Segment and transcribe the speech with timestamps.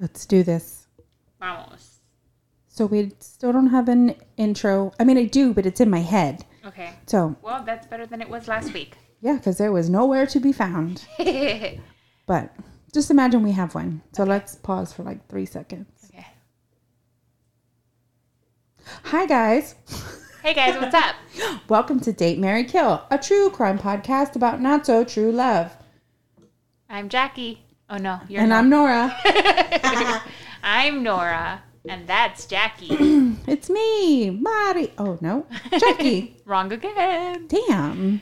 [0.00, 0.86] Let's do this.
[1.40, 2.00] Vamos.
[2.68, 4.92] So we still don't have an intro.
[5.00, 6.44] I mean, I do, but it's in my head.
[6.66, 6.92] Okay.
[7.06, 8.96] So Well, that's better than it was last week.
[9.22, 11.04] yeah, because there was nowhere to be found.
[12.26, 12.52] But
[12.92, 14.02] just imagine we have one.
[14.12, 16.10] So let's pause for like three seconds.
[16.12, 16.26] Okay.
[19.04, 19.76] Hi, guys.
[20.42, 21.14] Hey guys, what's up?
[21.68, 25.72] Welcome to Date Marry Kill, a true crime podcast about not so true love.
[26.90, 27.64] I'm Jackie.
[27.88, 28.58] Oh no, you're And not.
[28.58, 29.16] I'm Nora.
[30.62, 32.88] I'm Nora, and that's Jackie.
[33.46, 34.92] it's me, Mari.
[34.98, 35.46] Oh, no.
[35.78, 36.36] Jackie.
[36.44, 37.46] Wrong again.
[37.46, 38.20] Damn.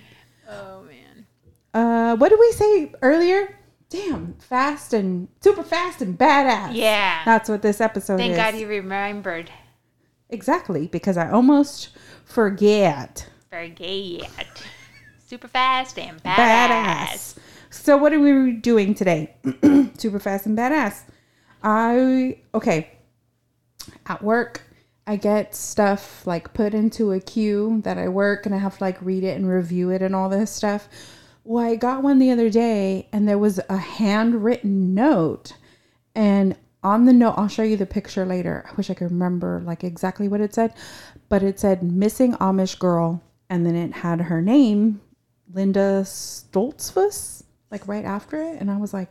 [0.48, 1.26] Oh man.
[1.72, 3.56] Uh, what did we say earlier?
[3.88, 6.74] Damn, fast and super fast and badass.
[6.74, 7.22] Yeah.
[7.24, 8.20] That's what this episode is.
[8.20, 8.36] Thank is.
[8.36, 9.50] God you remembered.
[10.28, 11.90] Exactly, because I almost
[12.24, 13.28] forget.
[13.50, 14.62] Forget.
[15.26, 16.36] Super fast and badass.
[16.36, 17.38] Badass.
[17.74, 19.34] So what are we doing today?
[19.98, 21.02] super fast and badass.
[21.62, 22.92] I okay.
[24.06, 24.62] At work,
[25.06, 28.84] I get stuff like put into a queue that I work and I have to
[28.84, 30.88] like read it and review it and all this stuff.
[31.42, 35.54] Well, I got one the other day and there was a handwritten note
[36.14, 38.64] and on the note, I'll show you the picture later.
[38.70, 40.74] I wish I could remember like exactly what it said,
[41.28, 45.00] but it said missing Amish girl and then it had her name,
[45.52, 47.43] Linda Stoltzfoos,
[47.74, 49.10] like right after it and I was like,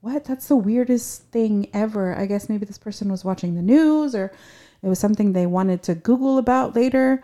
[0.00, 0.24] what?
[0.24, 2.16] That's the weirdest thing ever.
[2.16, 4.32] I guess maybe this person was watching the news or
[4.82, 7.22] it was something they wanted to Google about later.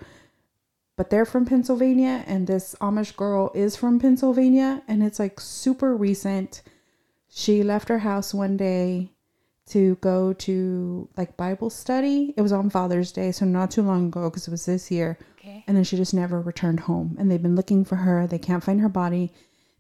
[0.96, 5.96] But they're from Pennsylvania and this Amish girl is from Pennsylvania and it's like super
[5.96, 6.60] recent.
[7.28, 9.12] She left her house one day
[9.68, 12.34] to go to like Bible study.
[12.36, 15.18] It was on Father's Day, so not too long ago because it was this year.
[15.38, 15.64] Okay.
[15.66, 17.16] And then she just never returned home.
[17.18, 18.26] And they've been looking for her.
[18.26, 19.32] They can't find her body.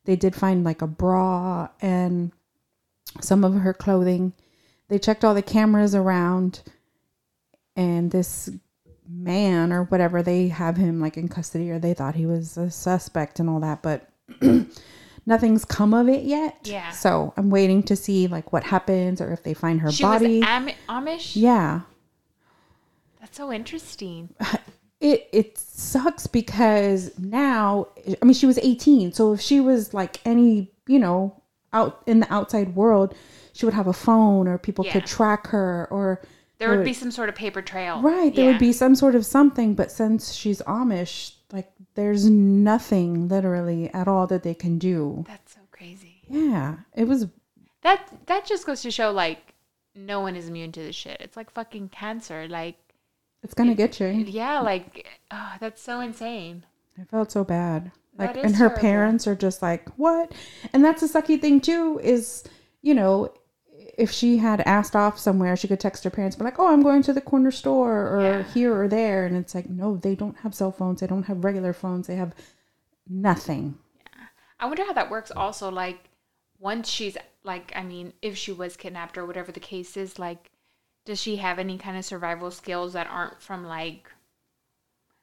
[0.06, 2.32] They did find like a bra and
[3.20, 4.32] some of her clothing.
[4.88, 6.62] They checked all the cameras around,
[7.76, 8.48] and this
[9.08, 12.70] man or whatever, they have him like in custody, or they thought he was a
[12.70, 14.08] suspect and all that, but
[15.26, 16.56] nothing's come of it yet.
[16.64, 16.90] Yeah.
[16.90, 20.38] So I'm waiting to see like what happens or if they find her She body.
[20.40, 21.32] was Am- Amish.
[21.34, 21.80] yeah.
[23.20, 24.34] That's so interesting.
[25.00, 27.88] it it sucks because now
[28.20, 31.42] I mean she was 18 so if she was like any you know
[31.72, 33.14] out in the outside world
[33.52, 34.92] she would have a phone or people Yeah.
[34.94, 36.22] could track her or
[36.58, 38.00] There would be some sort of paper trail.
[38.00, 38.50] right there Yeah.
[38.52, 44.08] would be some sort of something but since she's Amish like there's nothing literally at
[44.08, 46.22] all that they can do That's so crazy.
[46.28, 47.26] yeah it was
[47.82, 49.52] That that just goes to show like
[49.94, 51.16] no one is immune to this shit.
[51.20, 52.46] It's like fucking cancer.
[52.48, 52.76] Like
[53.42, 56.64] it's gonna get you yeah, like oh, that's so insane.
[56.98, 57.92] I felt so bad.
[58.18, 58.80] Like, and her terrible.
[58.80, 60.32] parents are just like, what?
[60.72, 62.44] And that's the sucky thing too is,
[62.80, 63.32] you know,
[63.98, 66.82] if she had asked off somewhere, she could text her parents, be like, oh, I'm
[66.82, 68.42] going to the corner store or Yeah.
[68.54, 69.26] here or there.
[69.26, 71.00] And it's like, no, they don't have cell phones.
[71.00, 72.06] They don't have regular phones.
[72.06, 72.34] They have
[73.08, 73.78] nothing.
[73.96, 74.26] Yeah,
[74.60, 76.10] I wonder how that works also like
[76.58, 80.50] once she's like I mean if she was kidnapped or whatever the case is like
[81.06, 84.10] does she have any kind of survival skills that aren't from like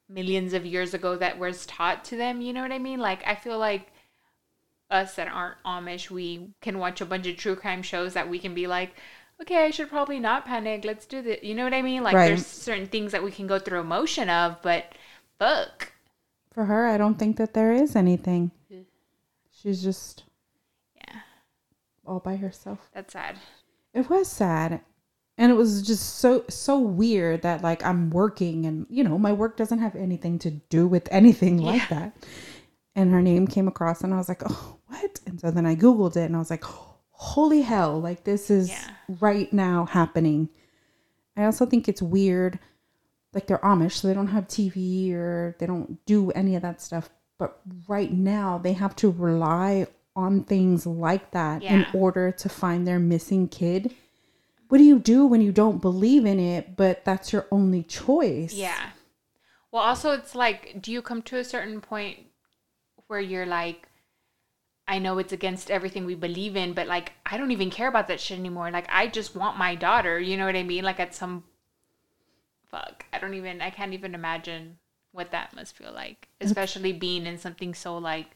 [0.09, 2.99] millions of years ago that was taught to them, you know what I mean?
[2.99, 3.91] Like I feel like
[4.89, 8.39] us that aren't Amish, we can watch a bunch of true crime shows that we
[8.39, 8.95] can be like,
[9.41, 10.85] okay, I should probably not panic.
[10.85, 11.39] Let's do this.
[11.43, 12.03] You know what I mean?
[12.03, 12.27] Like Right.
[12.27, 14.93] there's certain things that we can go through emotion of, but
[15.39, 15.91] fuck.
[16.51, 18.51] For her, I don't think that there is anything.
[19.51, 20.23] She's just
[20.95, 21.21] Yeah,
[22.05, 22.89] all by herself.
[22.93, 23.37] that's sad.
[23.93, 24.81] It was sad.
[25.37, 29.33] And it was just so so weird that like I'm working and you know, my
[29.33, 32.13] work doesn't have anything to do with anything like that.
[32.95, 35.75] And her name came across and I was like, "Oh, what?" And so then I
[35.75, 36.63] googled it and I was like,
[37.09, 38.89] "Holy hell, like this is Yeah.
[39.19, 40.49] right now happening."
[41.35, 42.59] I also think it's weird
[43.33, 46.79] like they're Amish, so they don't have TV or they don't do any of that
[46.79, 47.09] stuff.
[47.39, 52.85] But right now they have to rely on things like that in order to find
[52.85, 53.95] their missing kid.
[54.69, 58.53] What do you do when you don't believe in it, but that's your only choice?
[58.53, 58.89] Yeah.
[59.71, 62.19] Well, also, it's like, do you come to a certain point
[63.07, 63.87] where you're like,
[64.87, 68.07] I know it's against everything we believe in, but like, I don't even care about
[68.09, 68.69] that shit anymore.
[68.71, 70.19] Like, I just want my daughter.
[70.19, 70.83] You know what I mean?
[70.83, 71.43] Like, at some,
[72.69, 74.77] fuck, I don't even, I can't even imagine
[75.11, 78.27] what that must feel like, especially being in something so like,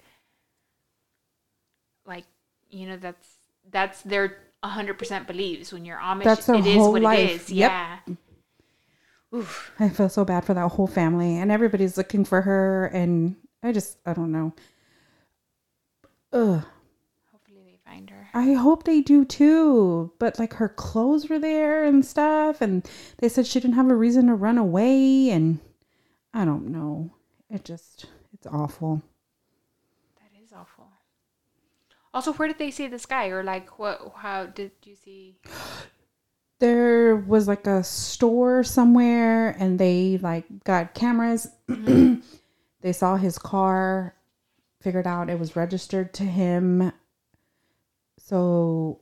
[2.05, 2.25] like,
[2.69, 3.27] you know, that's,
[3.69, 6.23] that's their 100% believes when you're Amish.
[6.23, 7.19] That's their it is whole what life.
[7.19, 7.49] it is.
[7.51, 7.71] Yep.
[7.71, 7.99] Yeah.
[9.35, 9.71] Oof.
[9.79, 13.71] I feel so bad for that whole family, and everybody's looking for her, and I
[13.71, 14.53] just, I don't know.
[16.31, 16.63] Ugh.
[17.31, 18.27] Hopefully they find her.
[18.33, 20.11] I hope they do too.
[20.19, 23.95] But like her clothes were there and stuff, and they said she didn't have a
[23.95, 25.59] reason to run away, and
[26.33, 27.11] I don't know.
[27.49, 29.01] It just it's awful.
[30.19, 30.87] That is awful.
[32.17, 34.11] Also, where did they see this guy, or like what?
[34.15, 35.35] How did you see?
[36.57, 41.47] There was like a store somewhere, and they like got cameras.
[41.69, 42.21] Mm-hmm.
[42.81, 44.15] they saw his car,
[44.81, 46.91] figured out it was registered to him.
[48.17, 49.01] So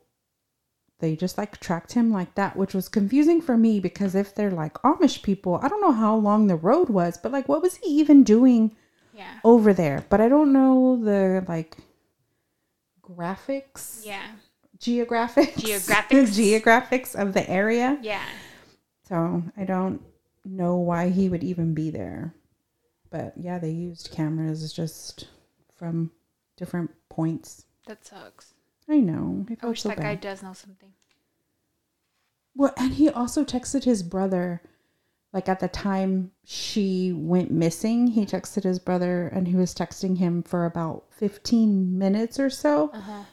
[0.99, 4.51] they just like tracked him like that, which was confusing for me because if they're
[4.51, 7.77] like Amish people, I don't know how long the road was, but like what was
[7.77, 8.75] he even doing
[9.13, 9.39] Yeah.
[9.45, 10.03] over there?
[10.09, 11.77] But I don't know the like
[13.07, 14.25] graphics, Yeah.
[14.79, 16.09] geographics, Geographics.
[16.37, 17.97] geographics of the area.
[18.01, 18.25] Yeah.
[19.07, 20.01] So I don't
[20.43, 22.33] know why he would even be there.
[23.09, 25.27] But yeah, they used cameras just
[25.77, 26.11] from
[26.57, 27.65] different points.
[27.87, 28.53] That sucks.
[28.89, 29.45] I know.
[29.49, 30.03] I I wish so that bad.
[30.03, 30.93] guy does know something.
[32.55, 34.61] Well, and he also texted his brother.
[35.35, 40.17] Like at the time she went missing, he texted his brother and he was texting
[40.17, 42.89] him for about 15 minutes or so.
[42.93, 43.23] Uh huh.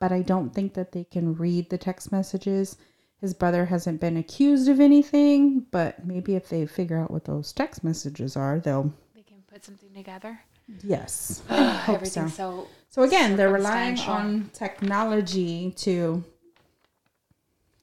[0.00, 2.76] But I don't think that they can read the text messages.
[3.20, 7.52] His brother hasn't been accused of anything, but maybe if they figure out what those
[7.52, 8.92] text messages are, they'll.
[9.14, 10.40] They can put something together.
[10.82, 11.40] Yes.
[11.48, 12.26] Hope so.
[12.26, 12.66] So.
[12.88, 16.24] So again, they're relying on technology to,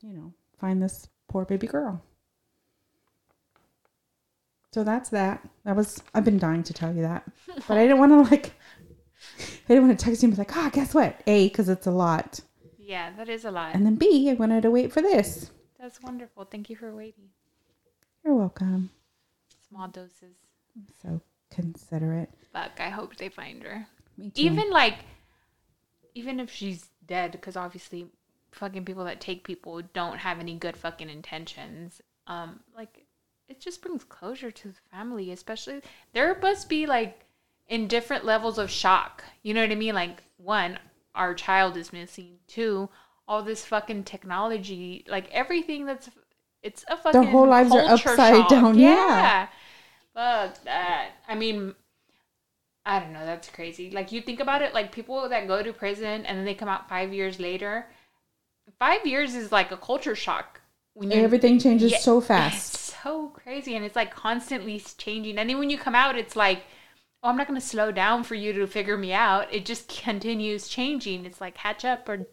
[0.01, 2.03] you know, find this poor baby girl.
[4.73, 5.47] So that's that.
[5.65, 7.23] That was I've been dying to tell you that,
[7.67, 8.53] but I didn't want to like.
[9.39, 11.21] I didn't want to text you and be like, ah, guess what?
[11.27, 12.41] A, because it's a lot,
[12.77, 13.73] Yeah, that is a lot.
[13.73, 15.49] and then B, I wanted to wait for this.
[15.79, 16.43] That's wonderful.
[16.45, 17.29] Thank you for waiting.
[18.25, 18.89] You're welcome.
[19.69, 20.35] Small doses.
[20.75, 21.21] I'm So
[21.51, 22.29] considerate.
[22.51, 22.71] Fuck.
[22.79, 23.87] I hope they find her.
[24.17, 24.41] Me too.
[24.41, 24.95] Even like,
[26.15, 28.07] even if she's dead, because obviously,
[28.51, 32.01] fucking people that take people don't have any good fucking intentions.
[32.27, 33.02] Um, like,
[33.47, 35.81] it just brings closure to the family, especially
[36.13, 37.25] there must be like
[37.67, 39.23] in different levels of shock.
[39.41, 39.95] You know what I mean?
[39.95, 40.79] Like, one,
[41.15, 42.39] our child is missing.
[42.47, 42.89] Two,
[43.27, 46.09] all this fucking technology, like everything that's
[46.61, 48.49] it's a fucking the whole lives are upside shock.
[48.49, 49.47] down, yeah.
[50.13, 51.11] Fuck that.
[51.27, 51.75] I mean,
[52.85, 53.25] I don't know.
[53.25, 53.91] That's crazy.
[53.91, 56.69] Like you think about it, like people that go to prison and then they come
[56.69, 57.87] out five years later.
[58.79, 60.61] Five years is like a culture shock
[60.93, 62.82] when everything changes Yeah, so fast.
[63.03, 65.37] So crazy, and it's like constantly changing.
[65.37, 66.63] And then when you come out, it's like,
[67.21, 69.53] oh, I'm not going to slow down for you to figure me out.
[69.53, 71.25] It just continues changing.
[71.25, 72.25] It's like catch up or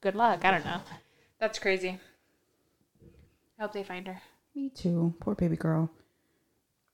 [0.00, 0.44] good luck.
[0.44, 0.80] I don't know.
[1.40, 1.98] That's crazy.
[3.58, 4.22] I hope they find her.
[4.54, 5.14] Me too.
[5.20, 5.90] Poor baby girl.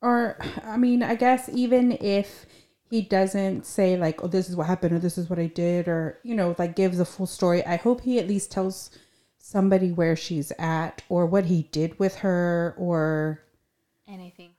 [0.00, 2.46] Or, I mean, I guess even if
[2.88, 5.88] he doesn't say, like, oh, this is what happened or this is what I did,
[5.88, 8.90] or, you know, like gives a full story, I hope he at least tells
[9.46, 13.40] somebody where she's at or what he did with her or
[14.08, 14.50] Anything.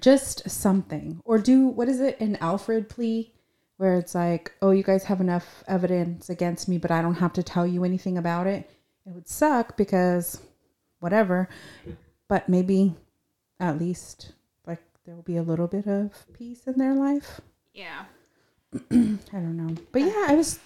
[0.00, 1.20] just something.
[1.24, 3.32] Or do, what is it, an Alford plea?
[3.76, 7.34] Where it's like, oh, you guys have enough evidence against me, but I don't have
[7.34, 8.68] to tell you anything about it.
[9.06, 10.40] It would suck because
[10.98, 11.48] whatever.
[12.26, 12.94] But maybe
[13.60, 14.32] at least
[14.66, 17.40] like there will be a little bit of peace in their life.
[17.74, 18.06] Yeah.
[18.90, 19.74] I don't know.
[19.92, 20.58] But yeah, I was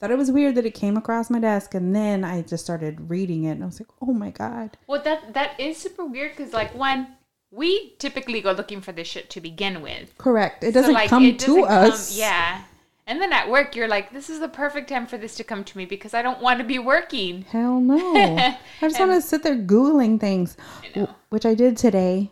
[0.00, 3.10] thought it was weird that it came across my desk and then I just started
[3.10, 6.32] reading it and I was like, "Oh my god." Well, that that is super weird
[6.36, 7.08] because like one,
[7.50, 10.16] we typically go looking for this shit to begin with.
[10.18, 10.64] Correct.
[10.64, 12.16] It doesn't like, come it to doesn't come- us.
[12.18, 12.62] yeah.
[13.06, 15.64] And then at work, you're like, this is the perfect time for this to come
[15.64, 17.42] to me because I don't want to be working.
[17.42, 18.14] Hell no.
[18.16, 20.56] I just want to sit there googling things,
[20.94, 21.08] know.
[21.30, 22.30] which I did today.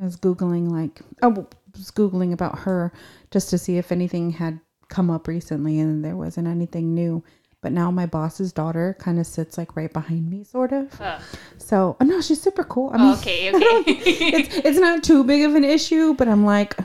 [0.00, 1.46] I was googling like oh, I w-
[1.76, 2.90] was googling about her
[3.30, 7.22] just to see if anything had come up recently, and there wasn't anything new.
[7.60, 11.00] But now my boss's daughter kind of sits like right behind me, sort of.
[11.56, 12.90] So no, she's super cool.
[12.92, 13.84] I mean, okay, okay.
[13.86, 16.76] it's it's not too big of an issue, but I'm like,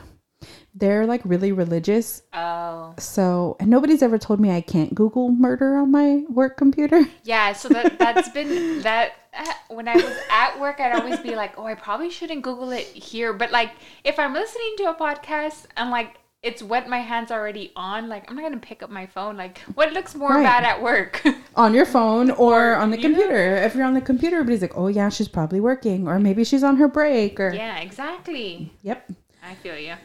[0.74, 2.22] they're like really religious.
[2.34, 2.94] oh.
[2.98, 7.06] So and nobody's ever told me I can't Google murder on my work computer.
[7.24, 11.36] Yeah, so that that's been that uh, when I was at work, I'd always be
[11.36, 13.72] like, "Oh, I probably shouldn't Google it here." But like,
[14.06, 18.30] if I'm listening to a podcast I'm like it's what my hands already on, like
[18.30, 19.36] I'm not gonna pick up my phone.
[19.38, 20.44] Like, what looks more Right.
[20.44, 21.22] bad at work?
[21.56, 23.02] on your phone or, Or, on the know?
[23.04, 23.56] computer.
[23.58, 26.64] If you're on the computer, everybody's like, "Oh yeah, she's probably working," or maybe she's
[26.64, 28.72] on her break, or yeah, exactly.
[28.84, 29.10] yep.
[29.44, 29.96] I feel you.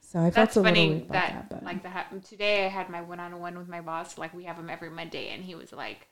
[0.00, 2.66] So I felt That's funny that, that, like happened today.
[2.66, 4.16] I had my one-on-one with my boss.
[4.16, 6.06] Like we have him every Monday, and he was like,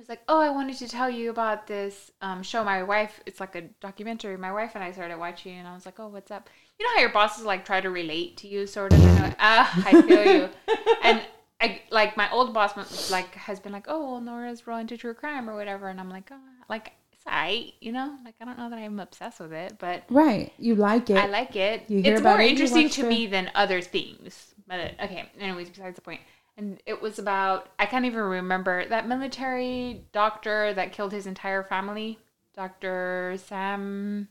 [0.00, 2.64] was like, "Oh, I wanted to tell you about this um, show.
[2.64, 4.36] My wife, it's like a documentary.
[4.36, 6.94] My wife and I started watching, and I was like, "Oh, what's up?" You know
[6.96, 9.00] how your bosses like try to relate to you, sort of.
[9.04, 10.48] And like, ah, I feel you.
[11.02, 11.22] and
[11.60, 14.96] I like my old boss was, like has been like, oh, well, Nora's real into
[14.96, 18.46] true crime or whatever, and I'm like, oh, like it's alright, you know, like I
[18.46, 20.52] don't know that I'm obsessed with it, but Right.
[20.58, 21.18] You like it.
[21.18, 21.84] I like it.
[21.88, 24.54] You hear it's about more it, interesting to the- me than other things.
[24.66, 26.20] But okay, anyways, besides the point.
[26.56, 31.62] And it was about I can't even remember that military doctor that killed his entire
[31.62, 32.18] family,
[32.54, 33.36] Dr.
[33.38, 34.28] Sam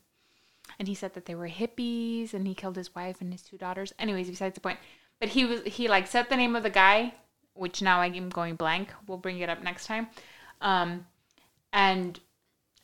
[0.78, 3.58] and he said that they were hippies and he killed his wife and his two
[3.58, 3.94] daughters.
[3.98, 4.80] Anyways, besides the point.
[5.20, 7.16] But he was he like said the name of the guy,
[7.54, 8.94] which now I'm going blank.
[9.08, 10.08] We'll bring it up next time.
[10.62, 11.06] Um
[11.74, 12.20] and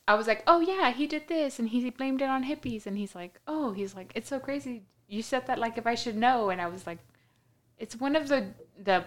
[0.07, 2.97] I was like, "Oh yeah, he did this and he blamed it on hippies." And
[2.97, 4.83] he's like, "Oh, he's like, it's so crazy.
[5.07, 6.99] You said that like if I should know." And I was like,
[7.77, 9.05] "It's one of the the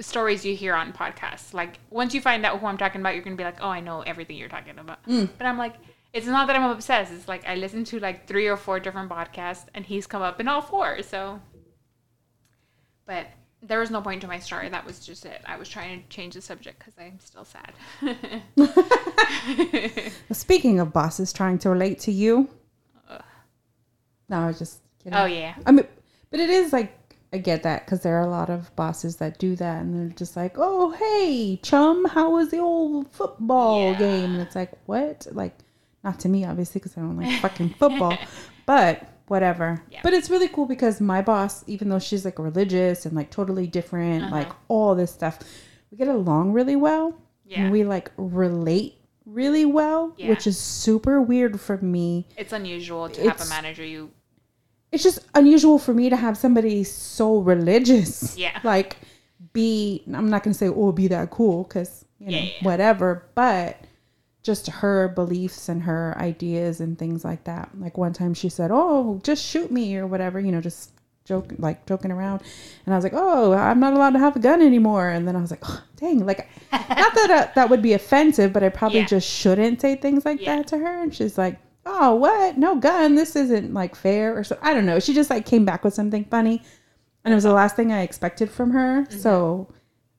[0.00, 1.54] stories you hear on podcasts.
[1.54, 3.80] Like once you find out who I'm talking about, you're gonna be like, oh, I
[3.80, 4.98] know everything you're talking about.
[5.04, 5.26] Hmm.
[5.38, 5.74] But I'm like,
[6.12, 7.12] it's not that I'm obsessed.
[7.12, 10.40] It's like I listen to like three or four different podcasts, and he's come up
[10.40, 11.02] in all four.
[11.02, 11.40] So,
[13.06, 13.26] but
[13.62, 14.68] there was no point to my story.
[14.68, 15.42] That was just it.
[15.46, 17.72] I was trying to change the subject because I'm still sad.
[20.32, 22.48] Speaking of bosses trying to relate to you.
[24.28, 25.16] No, I was just kidding.
[25.16, 25.86] oh yeah, I mean,
[26.30, 26.92] but it is like
[27.36, 30.16] I get that because there are a lot of bosses that do that, and they're
[30.16, 33.98] just like, "Oh, hey, chum, how was the old football Yeah.
[33.98, 35.54] game?" And it's like, "What?" Like,
[36.02, 38.16] not to me, obviously, because I don't like fucking football,
[38.66, 39.82] but whatever.
[39.90, 40.00] Yeah.
[40.02, 43.66] But it's really cool because my boss, even though she's like religious and like totally
[43.66, 44.34] different, Uh-huh.
[44.36, 45.38] like all this stuff,
[45.90, 47.14] we get along really well,
[47.44, 47.62] Yeah.
[47.62, 50.28] and we like relate really well, Yeah.
[50.28, 54.10] which is super weird for me it's unusual to have a manager you.
[54.92, 58.36] It's just unusual for me to have somebody so religious.
[58.38, 58.58] Yeah.
[58.64, 58.96] Like,
[59.52, 62.50] be, I'm not going to say, oh, be that cool because, you know, Yeah, yeah.
[62.62, 63.76] whatever, but
[64.42, 67.70] just her beliefs and her ideas and things like that.
[67.78, 70.92] Like, one time she said, oh, just shoot me or whatever, you know, just
[71.24, 72.42] joke, like joking around.
[72.84, 75.08] And I was like, oh, I'm not allowed to have a gun anymore.
[75.08, 78.52] And then I was like, oh, dang, like, not that uh, that would be offensive,
[78.52, 79.06] but I probably Yeah.
[79.06, 81.02] just shouldn't say things like that to her.
[81.02, 82.58] And she's like, oh, what?
[82.58, 83.14] No gun.
[83.14, 84.58] This isn't like fair or so.
[84.60, 85.00] I don't know.
[85.00, 86.62] She just like came back with something funny.
[87.24, 89.02] And it was the last thing I expected from her.
[89.02, 89.18] Mm-hmm.
[89.18, 89.72] So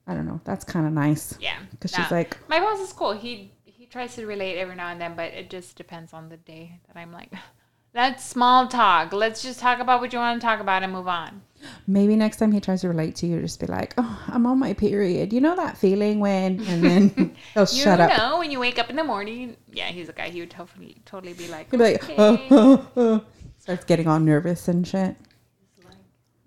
[0.06, 0.40] I don't know.
[0.44, 1.36] That's kind of nice.
[1.40, 2.02] Yeah, Because No.
[2.02, 3.12] she's like, my boss is cool.
[3.12, 6.36] He he tries to relate every now and then, but it just depends on the
[6.38, 7.32] day that I'm like,
[7.92, 9.12] that's small talk.
[9.12, 11.42] Let's just talk about what you want to talk about and move on.
[11.86, 14.58] Maybe next time he tries to relate to you, just be like, oh, I'm on
[14.58, 15.32] my period.
[15.32, 17.08] You know that feeling when, and then
[17.54, 18.16] he'll You shut up.
[18.16, 20.28] know, when you wake up in the morning, yeah, he's a guy.
[20.30, 23.24] He would totally totally be like, He'll be like, okay, oh, oh, oh.
[23.58, 25.16] starts getting all nervous and shit.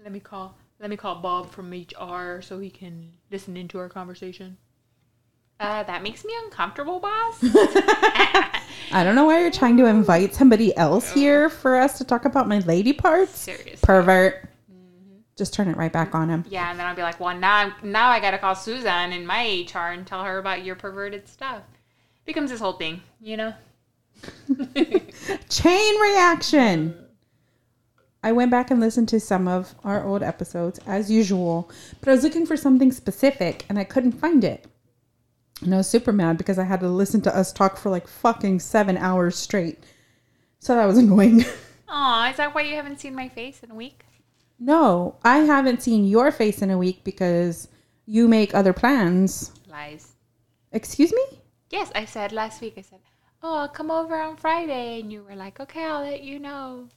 [0.04, 3.88] let me call let me call Bob from HR so he can listen into our
[3.90, 4.58] conversation.
[5.60, 7.38] Uh, that makes me uncomfortable, boss.
[7.44, 12.26] I don't know why you're trying to invite somebody else here for us to talk
[12.26, 13.38] about my lady parts.
[13.38, 13.78] Seriously.
[13.84, 14.50] Pervert.
[15.42, 16.46] Just turn it right back on him.
[16.48, 19.26] Yeah, and then I'll be like, well, now I'm, now I gotta call Susan in
[19.26, 21.64] my HR and tell her about your perverted stuff.
[22.26, 23.52] Becomes this whole thing, you know.
[25.50, 26.96] Chain reaction.
[28.22, 31.72] I went back and listened to some of our old episodes as usual,
[32.02, 34.68] but I was looking for something specific and I couldn't find it.
[35.64, 38.08] And I was super mad because I had to listen to us talk for like
[38.08, 39.80] fucking seven hours straight.
[40.60, 41.46] So that was annoying.
[41.88, 44.06] Aw, is that why you haven't seen my face in a week?
[44.62, 47.68] No, I haven't seen your face in a week because
[48.06, 49.52] you make other plans.
[49.68, 50.14] Lies.
[50.72, 51.24] Excuse me?
[51.72, 52.76] Yes, I said last week.
[52.78, 53.00] I said,
[53.42, 56.88] "Oh, I'll come over on Friday," and you were like, "Okay, I'll let you know."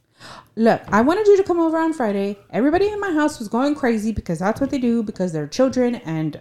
[0.56, 2.38] Look, I wanted you to come over on Friday.
[2.50, 5.96] Everybody in my house was going crazy because that's what they do because they're children
[5.96, 6.40] and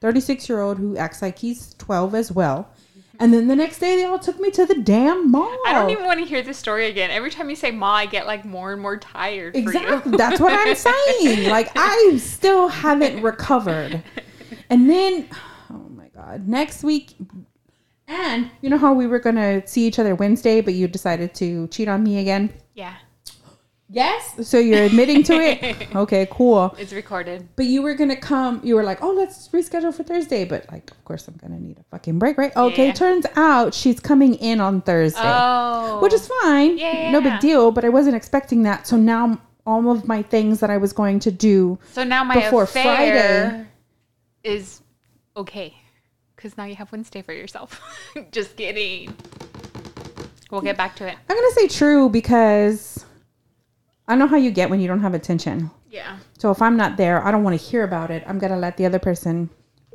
[0.00, 2.68] 36 year old who acts like he's 12 as well.
[3.20, 5.56] And then the next day they all took me to the damn mall.
[5.66, 7.10] I don't even want to hear this story again.
[7.10, 9.56] Every time you say "ma," I get like more and more tired.
[9.56, 10.16] Exactly.
[10.16, 10.74] That's what I'm
[11.20, 11.48] saying.
[11.50, 14.02] Like I still haven't recovered.
[14.70, 15.28] And then
[15.70, 17.16] oh my god, next week
[18.06, 21.34] and you know how we were going to see each other Wednesday but you decided
[21.34, 22.52] to cheat on me again?
[22.74, 22.94] yeah,
[23.90, 24.46] Yes.
[24.46, 25.88] So you're admitting to it?
[25.96, 26.74] Okay, cool.
[26.78, 27.48] it's recorded.
[27.56, 28.60] But you were gonna come.
[28.62, 31.78] You were like, "Oh, let's reschedule for Thursday." But like, of course, I'm gonna need
[31.78, 32.54] a fucking break, right?
[32.54, 32.88] Okay.
[32.88, 32.92] Yeah.
[32.92, 36.76] Turns out she's coming in on Thursday, Oh, which is fine.
[36.76, 37.10] Yeah.
[37.10, 37.70] No big deal.
[37.72, 38.86] But I wasn't expecting that.
[38.86, 41.78] So now all of my things that I was going to do.
[41.92, 43.64] so now my before Friday.
[44.44, 44.82] is
[45.36, 45.74] okay
[46.36, 47.80] because now you have Wednesday for yourself.
[48.32, 49.14] Just kidding.
[50.50, 51.16] We'll get back to it.
[51.28, 53.04] I'm gonna say true because
[54.08, 55.70] I know how you get when you don't have attention.
[55.90, 56.18] Yeah.
[56.38, 58.24] So if I'm not there, I don't want to hear about it.
[58.26, 59.50] I'm gonna let the other person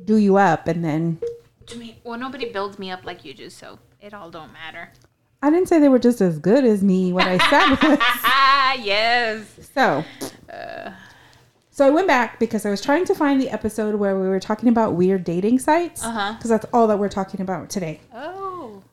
[0.06, 1.20] do you up, and then
[1.68, 4.92] To me, well, nobody builds me up like you do, so it all don't matter.
[5.42, 7.12] I didn't say they were just as good as me.
[7.12, 7.76] What I said
[8.78, 9.70] was yes.
[9.74, 10.06] so.
[11.72, 14.40] So I went back because I was trying to find the episode where we were
[14.40, 16.04] talking about weird dating sites.
[16.04, 16.34] Uh-huh.
[16.34, 18.00] Because that's all that we're talking about today.
[18.14, 18.84] Oh.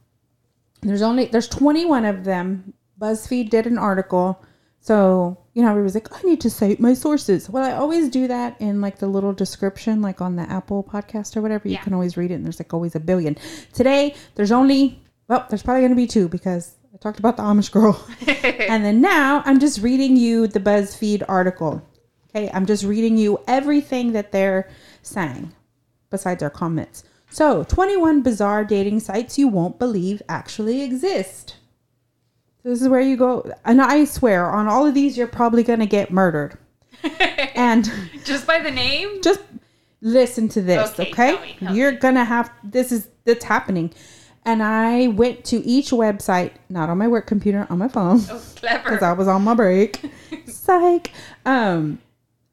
[0.81, 2.73] There's only there's 21 of them.
[2.99, 4.43] BuzzFeed did an article.
[4.83, 7.51] So, you know, everybody's like, I need to cite my sources.
[7.51, 11.37] Well, I always do that in like the little description, like on the Apple podcast
[11.37, 11.69] or whatever.
[11.69, 11.83] You Yeah.
[11.83, 13.37] can always read it, and there's like always a billion.
[13.75, 17.43] Today, there's only, well, there's probably going to be two because I talked about the
[17.43, 18.03] Amish girl.
[18.27, 21.83] and then now I'm just reading you the BuzzFeed article.
[22.31, 22.51] Okay.
[22.55, 24.69] I'm just reading you everything that they're
[25.03, 25.53] saying
[26.09, 27.05] besides our comments.
[27.33, 31.57] So, 21 bizarre dating sites you won't believe actually exist.
[32.62, 33.50] This is where you go.
[33.64, 36.59] And I swear, on all of these, you're probably going to get murdered.
[37.55, 37.90] and
[38.25, 39.23] Just by the name?
[39.23, 39.40] just
[40.02, 41.33] listen to this, Okay, okay?
[41.35, 43.93] tell me, tell You're going to have this is that's happening.
[44.45, 48.43] And I went to each website, not on my work computer, on my phone Oh,
[48.55, 49.05] because clever.
[49.05, 50.00] I was on my break.
[50.47, 51.11] Psych.
[51.45, 51.99] Um,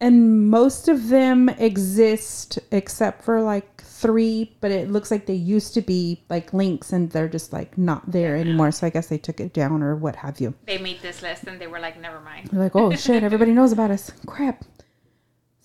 [0.02, 5.74] and most of them exist except for like three, but it looks like they used
[5.74, 8.72] to be like links and they're just like not there anymore.
[8.72, 10.54] So I guess they took it down or what have you.
[10.66, 12.50] They made this list and they were like, never mind.
[12.50, 14.12] They're like, oh shit, everybody knows about us.
[14.26, 14.64] Crap.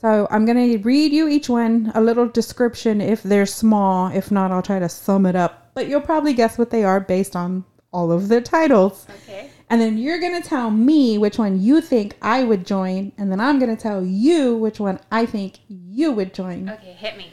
[0.01, 4.09] So I'm gonna read you each one a little description if they're small.
[4.09, 5.71] If not, I'll try to sum it up.
[5.75, 9.07] But you'll probably guess what they are based on all of the titles.
[9.23, 9.51] Okay.
[9.71, 13.13] And then you're going to tell me which one you think I would join.
[13.17, 16.69] And then I'm going to tell you which one I think you would join.
[16.69, 17.31] Okay, hit me.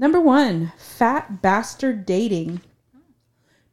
[0.00, 2.62] Number one, fat bastard dating.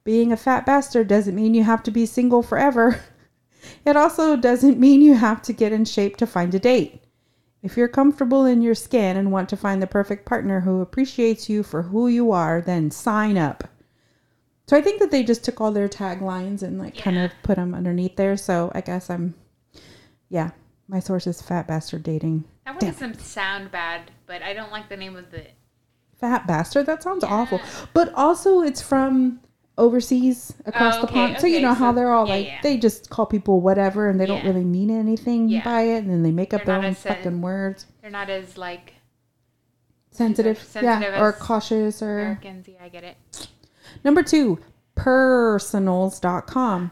[0.04, 3.02] Being a fat bastard doesn't mean you have to be single forever.
[3.86, 7.04] It also doesn't mean you have to get in shape to find a date.
[7.62, 11.50] If you're comfortable in your skin and want to find the perfect partner who appreciates
[11.50, 13.66] you for who you are, then sign up.
[14.68, 17.56] So I think that they just took all their taglines and like kind of put
[17.56, 18.38] them underneath there.
[18.38, 19.34] So I guess I'm,
[20.30, 20.52] yeah,
[20.88, 22.46] my source is fat bastard dating.
[22.66, 25.48] That one doesn't sound bad, but I don't like the name of the.
[26.20, 26.86] Fat bastard.
[26.88, 27.60] That sounds awful.
[27.94, 29.40] But also, it's from
[29.78, 31.38] overseas across Oh, the okay, pond.
[31.40, 32.60] So you okay, know how they're all yeah, like yeah.
[32.64, 34.50] they just call people whatever, and they don't Yeah.
[34.50, 35.64] really mean anything Yeah.
[35.64, 37.86] by it, and then they make up They're their own sen- uh, fucking words.
[38.02, 38.94] They're not as like
[40.10, 42.68] Sensitive, sensitive yeah, or cautious, or Americans.
[42.68, 43.18] Yeah, I get it.
[44.04, 44.58] number two,
[44.96, 46.92] purrsonals.com.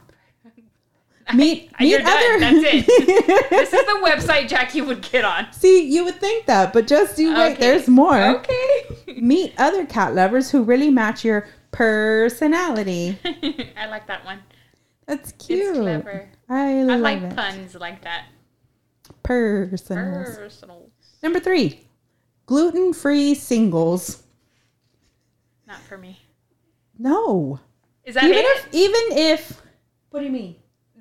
[1.34, 2.18] Meet, You're meet done.
[2.18, 2.40] other.
[2.40, 3.50] That's it.
[3.50, 5.52] this is the website Jackie would get on.
[5.52, 7.54] See, you would think that, but just you wait.
[7.54, 7.62] Okay.
[7.62, 8.22] There's more.
[8.22, 8.82] Okay.
[9.22, 13.18] Meet other cat lovers who really match your personality.
[13.76, 14.40] I like that one.
[15.08, 15.62] That's cute.
[15.64, 16.30] It's clever.
[16.48, 17.36] I I like it.
[17.36, 18.26] puns like that.
[19.24, 20.36] Personals.
[20.38, 20.92] Personal.
[21.24, 21.88] Number three,
[22.46, 24.22] gluten free singles.
[25.68, 26.20] Not for me.
[27.00, 27.60] No.
[28.04, 28.46] Is that even it?
[28.46, 29.62] if, even if,
[30.12, 30.56] what do you mean?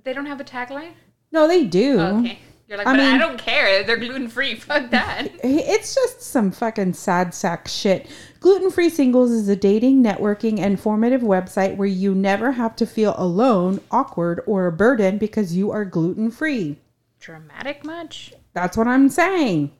[0.05, 0.93] They don't have a tagline?
[1.33, 1.99] No, they do.
[1.99, 2.39] Oh, okay.
[2.69, 3.85] You're like, I but I don't care.
[3.85, 4.55] They're gluten free.
[4.55, 5.29] Fuck that.
[5.45, 8.09] It's just some fucking sad sack shit.
[8.41, 12.87] Gluten Free Singles is a dating, networking, and formative website where you never have to
[12.87, 16.79] feel alone, awkward, or a burden because you are gluten free.
[17.21, 18.33] Dramatic much?
[18.53, 19.73] That's what I'm saying.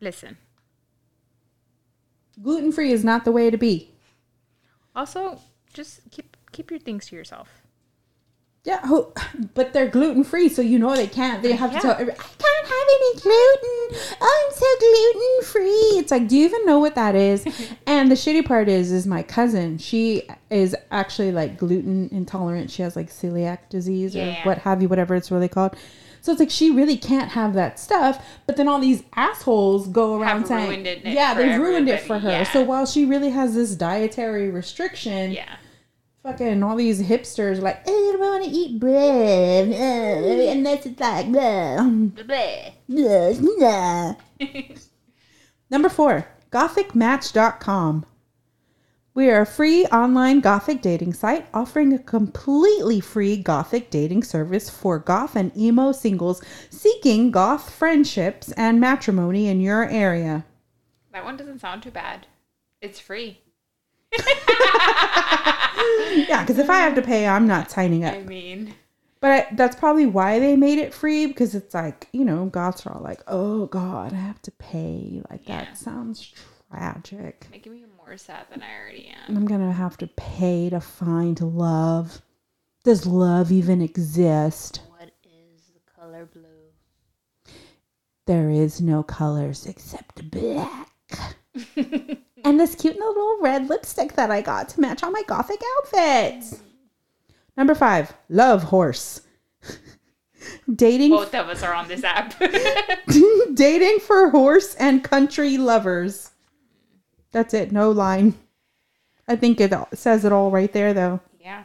[0.00, 0.36] Listen.
[2.42, 3.90] Gluten free is not the way to be.
[4.94, 5.40] Also,
[5.72, 7.63] just keep keep your things to yourself.
[8.64, 9.12] Yeah, who,
[9.52, 11.42] but they're gluten free, so you know they can't.
[11.42, 11.78] They have Yeah.
[11.80, 11.96] to tell.
[11.98, 14.16] every- I can't have any gluten.
[14.22, 15.98] Oh, I'm so gluten free.
[16.00, 17.44] It's like, do you even know what that is?
[17.86, 19.76] and the shitty part is, is my cousin.
[19.76, 22.70] She is actually like gluten intolerant.
[22.70, 24.46] She has like celiac disease or Yeah.
[24.46, 25.76] what have you, whatever it's really called.
[26.22, 28.24] So it's like she really can't have that stuff.
[28.46, 32.18] But then all these assholes go around Have saying, it "Yeah, they've ruined it for
[32.18, 32.44] her." yeah.
[32.44, 35.56] So while she really has this dietary restriction, Yeah.
[36.24, 40.98] Fucking all these hipsters like "Eh, I don't want to eat bread uh, unless it's
[40.98, 41.82] like blah."
[45.70, 48.06] number four gothicmatch.com
[49.12, 54.70] we are a free online gothic dating site offering a completely free gothic dating service
[54.70, 60.44] for goth and emo singles seeking goth friendships and matrimony in your area
[61.12, 62.26] That one doesn't sound too bad.
[62.80, 63.43] It's free.
[66.28, 68.74] yeah because if i have to pay i'm not signing up I mean,
[69.20, 72.84] But I, that's probably why they made it free because it's like, you know, goths
[72.86, 75.22] are all like, oh God, I have to pay.
[75.30, 75.64] Like, Yeah.
[75.64, 76.30] that sounds
[76.70, 77.46] tragic.
[77.50, 79.34] making me more sad than I already am.
[79.36, 82.20] I'm going to have to pay to find love.
[82.84, 84.82] Does love even exist?
[84.90, 87.54] What is the color blue?
[88.26, 90.90] There is no colors except black.
[92.44, 96.60] and this cute little red lipstick that I got to match all my gothic outfits.
[97.56, 99.22] Number five, Love Horse.
[100.74, 102.34] dating Both of us are on this app.
[103.54, 106.30] dating for horse and country lovers.
[107.32, 107.72] That's it.
[107.72, 108.34] No line.
[109.26, 111.20] I think it says it all right there, though.
[111.40, 111.64] yeah.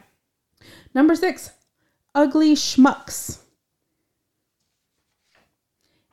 [0.96, 1.52] Number six,
[2.16, 3.40] ugly schmucks.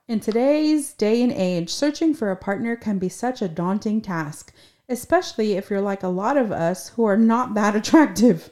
[0.08, 4.52] In today's day and age, searching for a partner can be such a daunting task,
[4.88, 8.48] especially if you're like a lot of us who are not that attractive.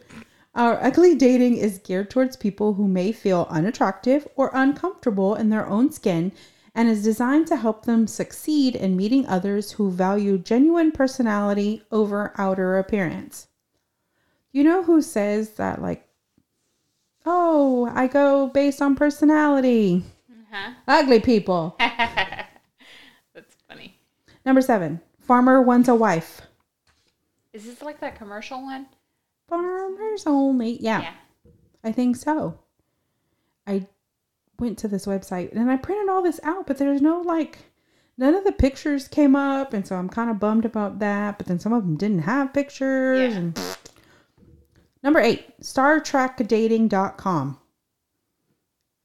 [0.57, 5.69] Our ugly dating is geared towards people who may feel unattractive or uncomfortable in their
[5.69, 6.33] own skin
[6.75, 12.33] and is designed to help them succeed in meeting others who value genuine personality over
[12.37, 13.47] outer appearance.
[14.51, 16.09] You know who says that, like,
[17.25, 20.03] oh, I go based on personality?
[20.55, 20.71] Huh?
[20.87, 21.75] Ugly people.
[21.81, 23.99] That's funny.
[24.47, 26.43] Number seven, farmer wants a wife.
[27.53, 28.87] Is this like that commercial one?
[29.49, 30.81] Farmers only.
[30.81, 31.15] Yeah, Yeah.
[31.83, 32.59] I think so.
[33.67, 33.87] I
[34.61, 37.59] went to this website and I printed all this out, but there's no like,
[38.17, 39.73] none of the pictures came up.
[39.73, 41.37] And so I'm kind of bummed about that.
[41.39, 43.33] But then some of them didn't have pictures.
[43.33, 43.39] Yeah.
[43.39, 43.59] And
[45.03, 47.59] Number eight, StarTrekDating.com.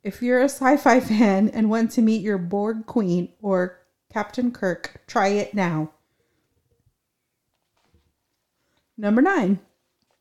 [0.03, 3.79] If you're a sci fi fan and want to meet your Borg Queen or
[4.11, 5.91] Captain Kirk, try it now.
[8.97, 9.59] Number nine,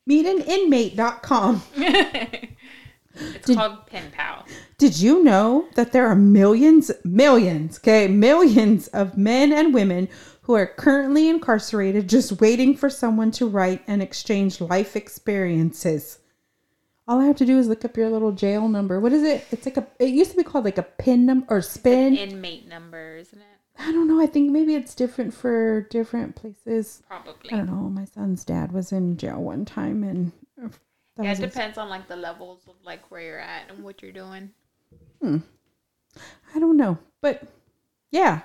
[0.09, 1.63] meetaninmate.com.
[1.75, 4.45] it's Did- called Pen Pal.
[4.77, 10.07] Did you know that there are millions, millions, okay, millions of men and women
[10.43, 16.18] who are currently incarcerated just waiting for someone to write and exchange life experiences?
[17.09, 18.99] All I have to do is look up your little jail number.
[18.99, 19.43] What is it?
[19.51, 22.15] It's like a, it used to be called like a pin number or spin.
[22.15, 23.45] Inmate number, isn't it?
[23.79, 24.21] I don't know.
[24.21, 27.01] I think maybe it's different for different places.
[27.07, 27.51] Probably.
[27.51, 27.89] I don't know.
[27.89, 30.71] My son's dad was in jail one time and that
[31.17, 34.03] Yeah, it his- depends on like the levels of like where you're at and what
[34.03, 34.51] you're doing.
[35.19, 35.37] Hmm.
[36.53, 36.99] I don't know.
[37.21, 37.41] But
[38.11, 38.41] yeah.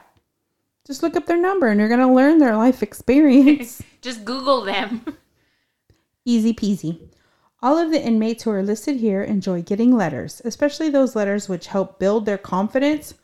[0.86, 3.82] Just look up their number and you're going to learn their life experience.
[4.00, 5.04] Just Google them.
[6.24, 7.08] Easy peasy.
[7.64, 11.68] All of the inmates who are listed here enjoy getting letters, especially those letters which
[11.68, 13.14] help build their confidence.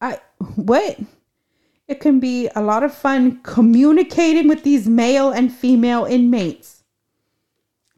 [0.00, 0.18] I
[0.54, 0.98] what?
[1.86, 6.84] It can be a lot of fun communicating with these male and female inmates.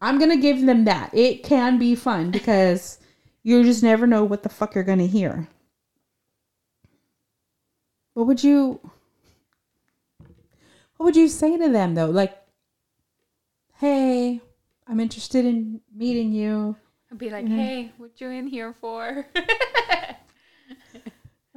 [0.02, 1.14] I'm going to give them that.
[1.14, 2.98] It can be fun because
[3.44, 5.46] you just never know what the fuck you're going to hear.
[8.14, 8.80] What would you
[10.96, 12.10] What would you say to them though?
[12.10, 12.36] Like
[13.74, 14.40] hey,
[14.88, 16.76] I'm interested in meeting you.
[17.10, 19.26] I'd be like, hey, what you in here for?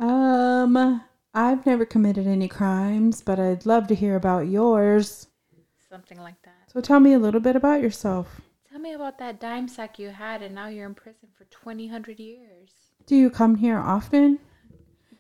[0.02, 1.04] Um,
[1.36, 5.28] I've never committed any crimes, but I'd love to hear about yours.
[5.90, 6.72] Something like that.
[6.74, 8.42] So tell me a little bit about yourself.
[8.70, 11.86] Tell me about that dime sack you had and now you're in prison for 20,
[11.86, 12.72] 100 years.
[13.06, 14.40] Do you come here often?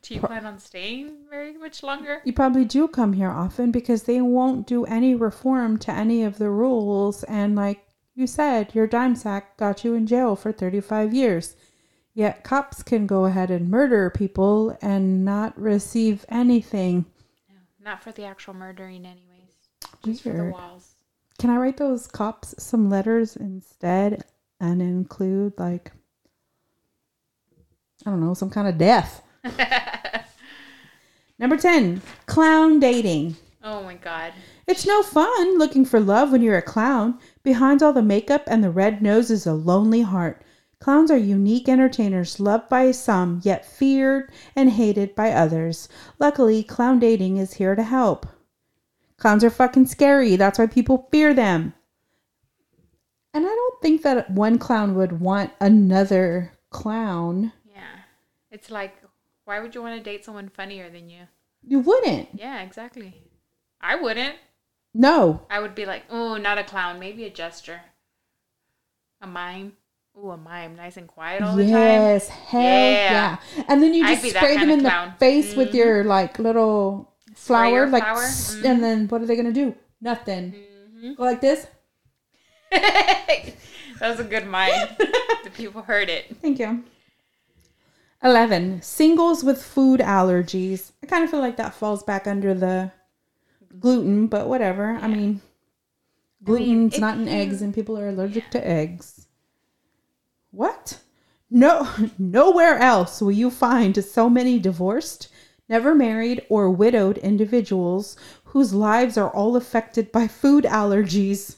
[0.01, 2.21] Do you plan on staying very much longer?
[2.25, 6.39] You probably do come here often because they won't do any reform to any of
[6.39, 7.23] the rules.
[7.25, 11.55] And like you said, your dime sack got you in jail for 35 years.
[12.13, 17.05] Yet cops can go ahead and murder people and not receive anything.
[17.49, 19.55] No, not for the actual murdering, anyways.
[20.03, 20.03] Weird.
[20.03, 20.91] Just for the walls.
[21.39, 24.23] Can I write those cops some letters instead
[24.59, 25.91] and include like
[28.05, 29.23] I don't know, some kind of death?
[31.39, 33.35] Number 10, clown dating.
[33.63, 34.33] Oh my god.
[34.67, 37.19] It's no fun looking for love when you're a clown.
[37.43, 40.43] Behind all the makeup and the red nose is a lonely heart.
[40.79, 45.87] Clowns are unique entertainers, loved by some, yet feared and hated by others.
[46.19, 48.25] Luckily, clown dating is here to help.
[49.17, 50.35] Clowns are fucking scary.
[50.35, 51.75] That's why people fear them.
[53.33, 57.53] And I don't think that one clown would want another clown.
[57.63, 57.99] Yeah.
[58.49, 58.95] It's like,
[59.45, 61.21] why would you want to date someone funnier than you?
[61.63, 62.29] You wouldn't.
[62.33, 63.21] Yeah, exactly.
[63.79, 64.35] I wouldn't.
[64.93, 65.45] No.
[65.49, 67.81] I would be like, oh, not a clown, maybe a jester.
[69.21, 69.73] A mime.
[70.17, 71.71] Ooh, a mime, nice and quiet all the time.
[71.71, 73.37] Yes, hell yeah.
[73.55, 73.63] Yeah.
[73.69, 74.81] And then you just spray them in.
[74.81, 75.11] Mm-hmm.
[75.11, 78.23] the face with your like little flower, Sprayer like, flower?
[78.23, 78.65] Mhm.
[78.65, 79.73] and then what are they gonna do?
[80.01, 80.51] Nothing.
[80.51, 81.13] Mm-hmm.
[81.13, 81.65] Go like this.
[82.71, 83.55] that
[84.01, 84.71] was a good mime.
[85.43, 86.35] the people heard it.
[86.41, 86.83] Thank you.
[88.21, 90.91] Eleven singles with food allergies.
[91.01, 92.91] I kind of feel like that falls back under the
[93.79, 94.97] gluten, but whatever.
[95.01, 95.41] I mean,
[96.43, 99.27] gluten's if not in you- eggs, and people are allergic to eggs.
[100.51, 100.99] What?
[101.49, 105.29] No, nowhere else will you find so many divorced,
[105.69, 111.55] never married, or widowed individuals whose lives are all affected by food allergies.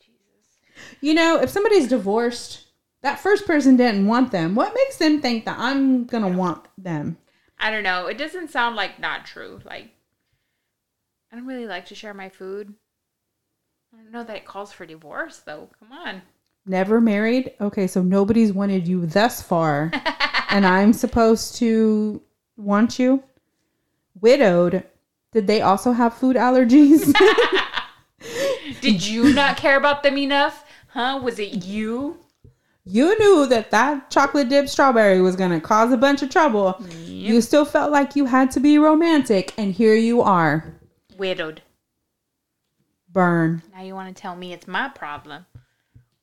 [0.00, 0.58] Jesus.
[1.00, 2.66] You know, if somebody's divorced
[3.02, 4.54] That first person didn't want them.
[4.54, 7.16] What makes them think that I'm gonna want them?
[7.58, 8.06] I don't know.
[8.06, 9.60] It doesn't sound like not true.
[9.64, 9.90] Like,
[11.32, 12.74] I don't really like to share my food.
[13.94, 15.70] I don't know that it calls for divorce, though.
[15.80, 16.20] Come on.
[16.66, 17.52] Never married?
[17.58, 19.90] Okay, so nobody's wanted you thus far,
[20.50, 22.20] and I'm supposed to
[22.56, 23.22] want you?
[24.20, 24.84] Widowed.
[25.32, 27.12] Did they also have food allergies?
[28.82, 30.66] Did you not care about them enough?
[30.88, 31.18] Huh?
[31.22, 32.18] Was it you?
[32.84, 36.80] you knew that that chocolate dip strawberry was going to cause a bunch of trouble.
[37.06, 40.74] You still felt like you had to be romantic, and here you are.
[41.22, 41.62] Widowed.
[43.08, 43.62] Burn.
[43.72, 45.46] Now you want to tell me it's my problem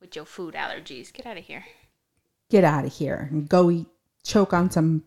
[0.01, 1.13] with your food allergies.
[1.13, 1.63] Get out of here.
[2.49, 3.87] Get out of here and go eat,
[4.25, 5.03] choke on some,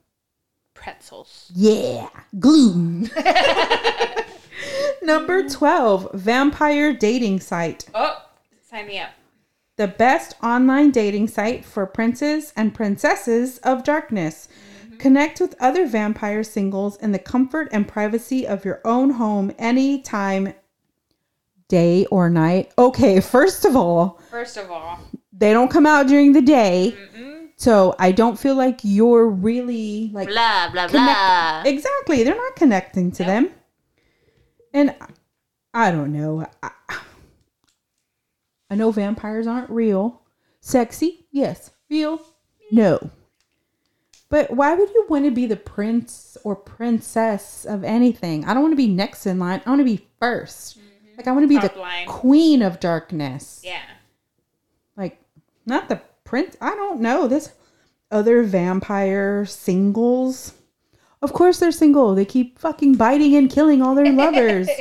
[0.73, 1.53] Pretzels.
[1.55, 2.09] yeah,
[2.41, 3.11] gluten.
[5.03, 7.85] Number 12, vampire dating site.
[7.93, 8.25] Oh,
[8.63, 9.11] sign me up.
[9.77, 14.49] the best online dating site for princes and princesses of darkness.
[15.03, 20.55] Connect with other vampire singles in the comfort and privacy of your own home anytime,
[21.67, 22.71] day or night.
[22.79, 25.01] Okay, first of all, First of all,
[25.33, 26.97] they don't come out during the day.
[27.57, 31.63] So I don't feel like you're really like blah, blah, connect- blah.
[31.67, 32.23] exactly.
[32.23, 33.51] They're not connecting to them.
[34.73, 34.95] And
[35.75, 36.47] I don't know.
[36.63, 36.71] I,
[38.71, 40.23] I know vampires aren't real.
[40.61, 41.27] Sexy?
[41.33, 41.73] Yes.
[41.91, 42.21] Real?
[42.71, 43.11] No.
[44.33, 48.47] But why would you want to be the prince or princess of anything?
[48.47, 49.61] I don't want to be next in line.
[49.67, 51.17] I want to be 1st mm-hmm.
[51.19, 52.07] Like I want to be Top the line.
[52.07, 53.61] queen of darkness.
[53.63, 53.83] Yeah.
[54.97, 55.21] Like
[55.67, 56.57] not the prince.
[56.63, 57.29] I don't know.
[57.29, 57.53] This
[58.11, 60.55] other vampire singles.
[61.21, 62.15] Of course they're single.
[62.15, 64.69] They keep fucking biting and killing all their lovers.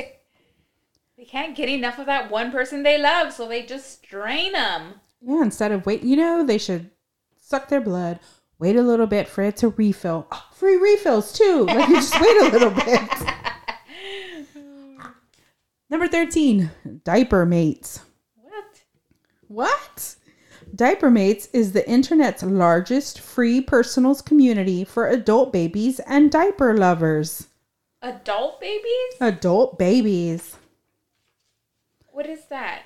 [1.18, 4.94] They can't get enough of that one person they love, so they just strain them.
[5.20, 6.90] yeah, instead of wait, you know, they should
[7.40, 8.18] suck their blood,
[8.58, 10.26] wait a little bit for it to refill.
[10.30, 11.66] Oh, free refills too.
[11.68, 13.10] Like you just wait a little bit.
[15.90, 16.70] Number 13,
[17.04, 18.00] diaper mates.
[18.36, 18.82] What?
[19.48, 20.16] What?
[20.74, 27.48] Diaper Mates is the internet's largest free personals community for adult babies and diaper lovers.
[28.00, 29.14] Adult babies?
[29.20, 30.56] Adult babies.
[32.10, 32.84] What is that?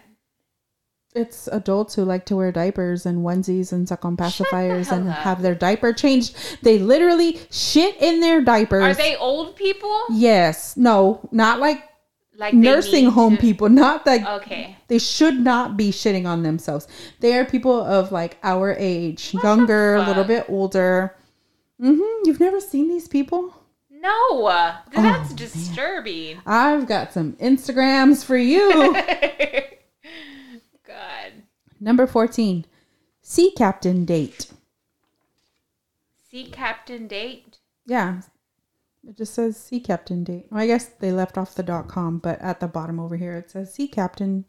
[1.16, 5.16] It's adults who like to wear diapers and onesies and suck on pacifiers and up.
[5.16, 6.36] have their diaper changed.
[6.62, 8.84] They literally shit in their diapers.
[8.84, 9.98] Are they old people?
[10.10, 10.76] Yes.
[10.76, 11.88] No, not like
[12.36, 13.68] Like nursing home to- people.
[13.70, 14.76] Not like Okay.
[14.88, 16.86] they should not be shitting on themselves.
[17.20, 21.16] They are people of like our age, younger, a little bit older.
[21.80, 22.26] Mm-hmm.
[22.26, 23.54] You've never seen these people?
[23.90, 26.38] No, Oh, that's disturbing.
[26.46, 28.94] I've got some Instagrams for you.
[31.86, 32.66] Number 14.
[33.22, 34.50] Sea Captain Date.
[36.28, 37.58] Sea captain date.
[37.86, 38.22] Yeah.
[39.08, 40.48] It just says Sea Captain Date.
[40.50, 43.34] Well, I guess they left off the dot com, but at the bottom over here
[43.34, 44.44] it says Sea Captain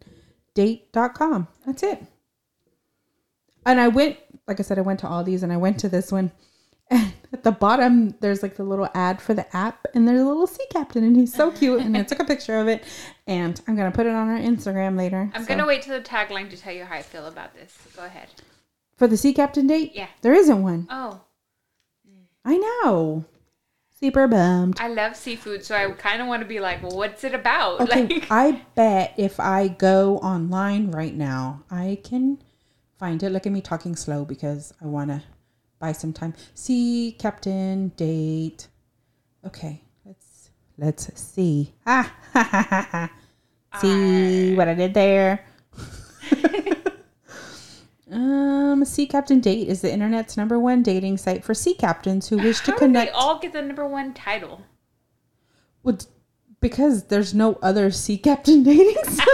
[0.56, 1.47] Date.com.
[1.65, 2.04] That's it.
[3.67, 5.89] And I went, like I said, I went to all these and I went to
[5.89, 6.32] this one.
[6.89, 10.26] And at the bottom, there's like the little ad for the app, and there's a
[10.26, 11.82] little sea captain, and he's so cute.
[11.82, 12.86] And I took a picture of it,
[13.27, 15.29] and I'm gonna put it on our Instagram later.
[15.33, 17.77] I'm So- gonna wait till the tagline to tell you how I feel about this.
[17.95, 18.29] Go ahead.
[18.95, 19.91] for the sea captain date.
[19.93, 20.07] Yeah.
[20.21, 20.87] there isn't one.
[20.89, 21.21] Oh,
[22.43, 23.25] I know.
[23.99, 24.79] Super bummed.
[24.79, 27.81] I love seafood, so I kind of want to be like, well, what's it about?
[27.81, 32.39] Okay, Like, I bet if I go online right now, I can
[32.99, 33.31] find it.
[33.31, 35.23] Look at me talking slow because I want to
[35.79, 36.33] buy some time.
[36.53, 38.67] Sea captain date.
[39.45, 41.73] Okay, let's let's see.
[41.87, 43.09] Ah, ha, ha, ha, ha.
[43.81, 45.45] See what I did there.
[48.11, 52.37] um, Sea Captain Date is the internet's number one dating site for sea captains who
[52.37, 53.11] wish to how do connect.
[53.11, 54.61] they all get the number one title?
[55.83, 55.97] Well,
[56.59, 59.27] because there's no other sea captain dating site.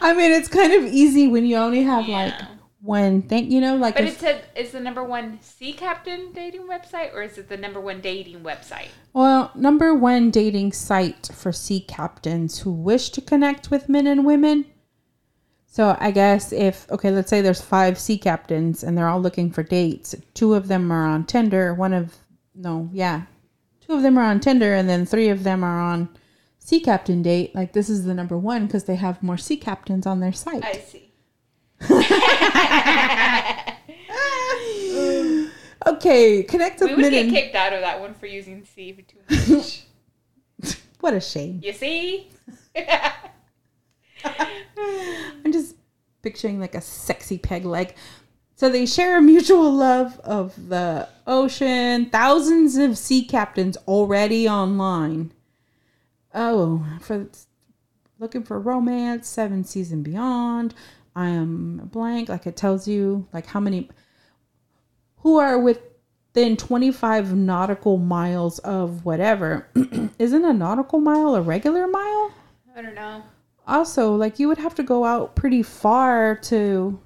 [0.00, 2.46] I mean, it's kind of easy when you only have like Yeah.
[2.88, 6.32] One thing, you know, like But if, it said, is the number one sea captain
[6.32, 8.88] dating website, or is it the number one dating website?
[9.12, 14.24] well, number one dating site for sea captains who wish to connect with men and
[14.24, 14.64] women.
[15.66, 19.50] So I guess if okay, let's say there's five sea captains and they're all looking
[19.50, 20.14] for dates.
[20.32, 21.74] Two of them are on Tinder.
[21.74, 22.16] One of
[22.54, 23.24] no, yeah,
[23.86, 26.08] two of them are on Tinder, and then three of them are on
[26.58, 27.54] sea captain date.
[27.54, 30.64] Like this is the number one because they have more sea captains on their site.
[30.64, 31.07] I see.
[35.88, 39.02] Okay, connect with We would get kicked out of that one for using C for
[39.02, 39.18] too
[39.56, 39.84] much.
[41.00, 41.60] what a shame.
[41.62, 42.28] you see?
[44.24, 45.76] I'm just
[46.22, 47.94] picturing like a sexy peg leg.
[48.56, 52.10] So they share a mutual love of the ocean.
[52.10, 55.32] Thousands of sea captains already online.
[56.34, 57.28] Oh, for
[58.18, 60.74] looking for romance, seven seas and beyond.
[61.16, 62.28] I am blank.
[62.28, 63.88] Like it tells you like how many
[65.18, 69.68] who are within 25 nautical miles of whatever.
[70.18, 72.32] Isn't a nautical mile a regular mile?
[72.76, 73.22] I don't know.
[73.66, 76.98] Also, like you would have to go out pretty far to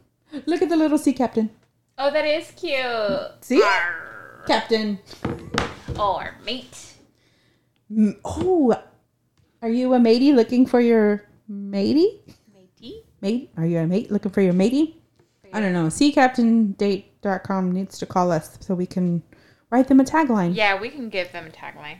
[0.46, 1.50] look at the little sea captain.
[1.98, 3.44] Oh, that is cute.
[3.44, 3.62] See?
[3.62, 4.44] Arr.
[4.46, 4.98] Captain.
[5.98, 6.94] Or mate.
[7.90, 8.74] Mm, Oh,
[9.60, 12.20] are you a matey looking for your matey?
[13.22, 13.50] Mate?
[13.56, 15.00] Are you a mate looking for your matey?
[15.52, 15.86] I don't know.
[15.86, 19.22] SeaCaptainDate.com needs to call us so we can
[19.70, 20.56] write them a tagline.
[20.56, 21.98] Yeah, we can give them a tagline.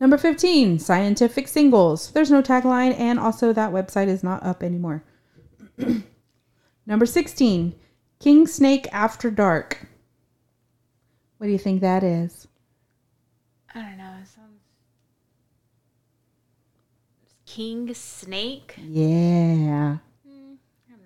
[0.00, 2.12] Number 15, Scientific Singles.
[2.12, 5.02] There's no tagline, and also that website is not up anymore.
[6.86, 7.74] Number 16,
[8.20, 9.86] King Snake After Dark.
[11.38, 12.46] What do you think that is?
[13.74, 14.14] I don't know.
[14.22, 14.60] It sounds.
[17.46, 18.74] King Snake?
[18.78, 19.98] Yeah.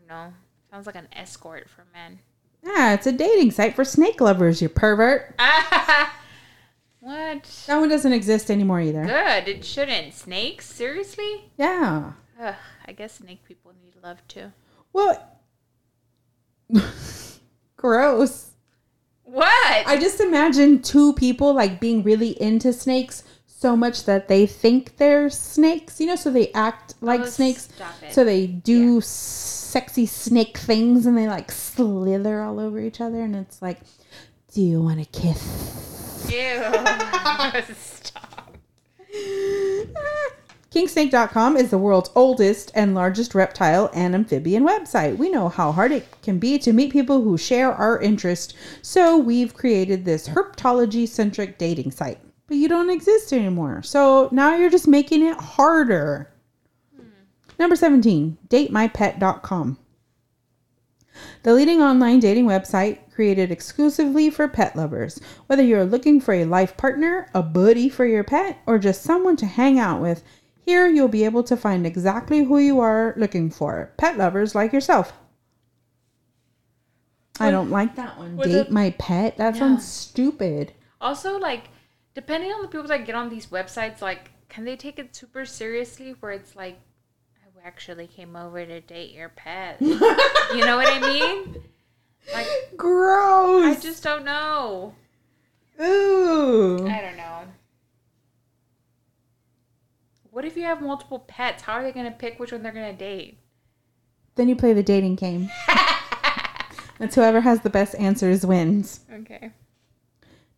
[0.08, 0.32] Don't know.
[0.70, 2.18] Sounds like an escort for men.
[2.62, 5.34] Yeah, it's a dating site for snake lovers, you pervert.
[7.00, 7.64] what?
[7.66, 9.04] That one doesn't exist anymore either.
[9.04, 9.48] Good.
[9.48, 10.14] It shouldn't.
[10.14, 10.66] Snakes?
[10.66, 11.50] Seriously?
[11.56, 12.12] Yeah.
[12.40, 12.54] Ugh,
[12.86, 14.52] I guess snake people need love too.
[14.92, 15.38] Well,
[17.76, 18.50] gross.
[19.24, 19.86] What?
[19.86, 23.24] I just imagine two people like being really into snakes
[23.58, 27.68] so much that they think they're snakes, you know, so they act like Oh, snakes.
[28.10, 33.34] So they do sexy snake things and they like slither all over each other and
[33.34, 33.78] it's like,
[34.52, 36.28] do you want to kiss?
[36.30, 36.62] Ew.
[37.74, 38.56] Stop.
[40.70, 45.16] Kingsnake.com is the world's oldest and largest reptile and amphibian website.
[45.16, 49.16] We know how hard it can be to meet people who share our interest, so
[49.16, 52.18] we've created this herpetology centric dating site.
[52.48, 56.30] But you don't exist anymore, so now you're just making it harder.
[57.59, 59.78] Number 17, datemypet.com.
[61.42, 65.18] The leading online dating website created exclusively for pet lovers.
[65.46, 69.37] Whether you're looking for a life partner, a buddy for your pet, or just someone
[69.37, 70.22] to hang out with,
[70.64, 73.92] here you'll be able to find exactly who you are looking for.
[73.96, 75.14] Pet lovers like yourself.
[77.40, 78.37] I don't like that one.
[78.37, 79.37] Date it- my pet?
[79.37, 80.72] That sounds stupid.
[81.00, 81.64] Also, like,
[82.16, 85.44] depending on the people that get on these websites, like, can they take it super
[85.44, 86.16] seriously?
[86.18, 86.79] Where it's like,
[87.44, 89.76] oh, I actually came over to date your pet.
[89.81, 89.98] you
[90.64, 91.62] know what I mean?
[92.33, 93.76] Like, Gross.
[93.76, 94.94] I just don't know.
[95.79, 96.88] Ooh.
[96.88, 97.42] I don't know.
[100.31, 101.62] What if you have multiple pets?
[101.62, 103.38] How are they going to pick which one they're going to date?
[104.37, 105.50] Then you play the dating game.
[106.98, 109.00] That's whoever has the best answers wins.
[109.12, 109.52] Okay.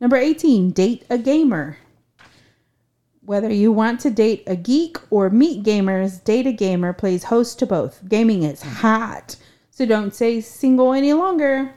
[0.01, 1.79] Number 18, date a gamer.
[3.29, 7.59] Whether you want to date a geek or meet gamers, Date a Gamer plays host
[7.59, 8.09] to both.
[8.09, 9.37] Gaming is hot,
[9.71, 11.75] so don't stay single any longer.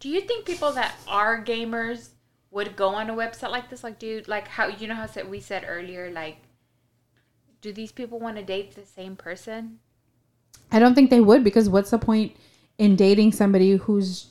[0.00, 2.08] Do you think people that are gamers
[2.50, 3.84] would go on a website like this?
[3.84, 6.38] Like, dude, like how you know how said we said earlier, like,
[7.60, 9.78] do these people want to date the same person?
[10.72, 12.34] I don't think they would because what's the point
[12.78, 14.28] in dating somebody who's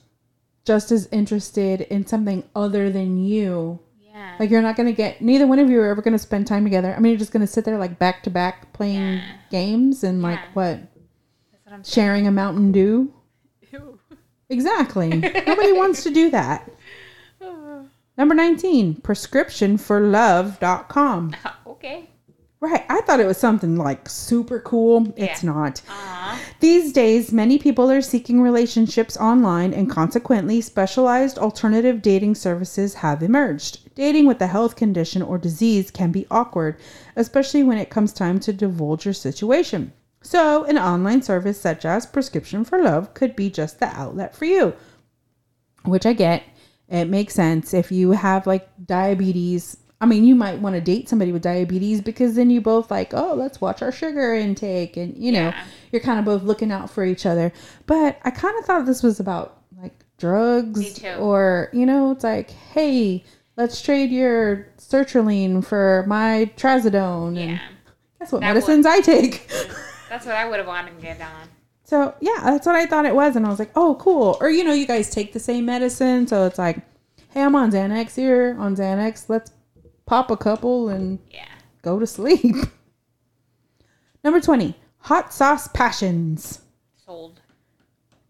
[0.66, 3.80] just as interested in something other than you?
[4.00, 4.36] Yeah.
[4.40, 6.94] Like you're not gonna get neither one of you are ever gonna spend time together.
[6.96, 9.24] I mean, you're just gonna sit there like back to back playing Yeah.
[9.50, 10.80] games and like what
[11.52, 11.94] That's what I'm saying.
[12.06, 13.14] sharing a Mountain Dew.
[13.72, 14.00] Ew.
[14.50, 15.10] Exactly.
[15.10, 16.70] Nobody wants to do that.
[18.18, 21.36] Number 19, prescriptionforlove.com.
[21.68, 22.10] okay.
[22.62, 22.86] Right.
[22.90, 25.12] I thought it was something like super cool.
[25.18, 25.82] It's not.
[25.90, 26.38] Uh-huh.
[26.60, 33.24] These days, many people are seeking relationships online, and consequently, specialized alternative dating services have
[33.24, 33.96] emerged.
[33.96, 36.78] Dating with a health condition or disease can be awkward,
[37.16, 39.92] especially when it comes time to divulge your situation.
[40.22, 44.46] So, an online service such as Prescription for Love could be just the outlet for
[44.46, 44.76] you,
[45.84, 46.44] which I get.
[46.88, 49.78] It makes sense if you have like diabetes.
[50.02, 53.14] I mean, you might want to date somebody with diabetes because then you both like,
[53.14, 55.64] oh, let's watch our sugar intake, and you know, Yeah.
[55.92, 57.54] you're kind of both looking out for each other.
[57.86, 61.08] But I kind of thought this was about like Me drugs, too.
[61.20, 63.24] or you know, it's like, hey,
[63.58, 67.60] let's trade your sertraline for my trazodone, and Yeah.
[68.20, 69.48] guess what That medicines I take.
[70.10, 71.48] That's what I would have wanted to get on.
[71.86, 74.38] So yeah, that's what I thought it was, and I was like, oh, cool.
[74.42, 76.78] Or you know, you guys take the same medicine, so it's like,
[77.30, 79.26] hey, I'm on Xanax here on Xanax.
[79.28, 79.52] Let's
[80.12, 81.46] pop a couple and Yeah.
[81.84, 82.58] go to sleep.
[84.26, 86.60] Number 20, Hot Sauce Passions.
[87.06, 87.40] Sold.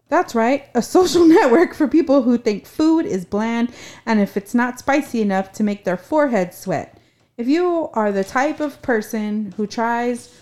[0.08, 3.72] That's right, a social network for people who think food is bland
[4.06, 6.98] and if it's not spicy enough to make their forehead sweat.
[7.36, 10.32] If you are the type of person who tries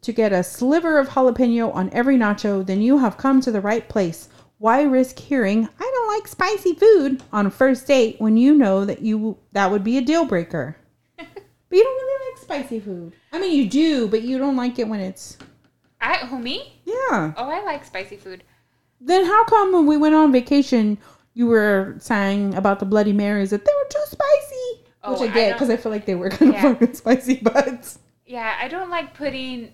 [0.00, 3.60] to get a sliver of jalapeno on every nacho, then you have come to the
[3.60, 4.28] right place.
[4.62, 8.84] Why risk hearing I don't like spicy food on a first date when you know
[8.84, 10.76] that you that would be a deal breaker?
[11.16, 11.26] but
[11.72, 13.12] you don't really like spicy food.
[13.32, 15.36] I mean, you do, but you don't like it when it's
[16.00, 16.80] I who me?
[16.84, 17.32] yeah.
[17.36, 18.44] Oh, I like spicy food.
[19.00, 20.96] Then how come when we went on vacation,
[21.34, 24.86] you were saying about the Bloody Marys that they were too spicy?
[25.02, 27.40] Oh, Which I I get because I, feel like they were kind of fucking spicy,
[27.42, 27.96] but
[28.26, 29.72] Yeah, I don't like putting.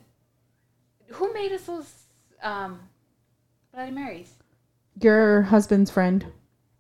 [1.09, 1.93] Who made us those
[2.43, 2.81] um,
[3.71, 4.33] Bloody Marys?
[5.01, 6.27] Your husband's friend.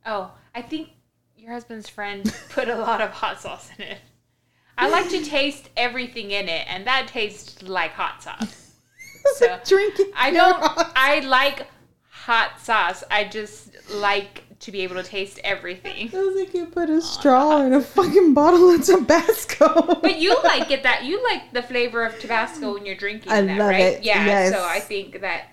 [0.06, 0.90] Oh, I think
[1.36, 3.98] your husband's friend put a lot of hot sauce in it.
[4.76, 8.64] I like to taste everything in it, and that tastes like hot sauce.
[9.34, 10.10] So, drinking.
[10.16, 10.56] I don't.
[10.96, 11.66] I like
[12.08, 13.04] hot sauce.
[13.10, 16.06] I just like to be able to taste everything.
[16.06, 19.96] It was like you put a straw in a fucking bottle of Tabasco.
[20.00, 23.42] But you like it that you like the flavor of Tabasco when you're drinking I
[23.42, 23.80] that, love right?
[23.80, 24.24] it, Yeah.
[24.24, 24.52] yes.
[24.52, 25.48] So I think that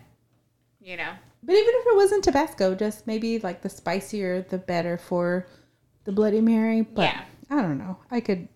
[0.79, 1.11] you know.
[1.45, 5.45] But even if it wasn't Tabasco, just maybe like the spicier, the better for
[6.05, 6.81] the Bloody Mary.
[6.81, 7.21] But Yeah.
[7.51, 7.97] I don't know.
[8.09, 8.47] I could.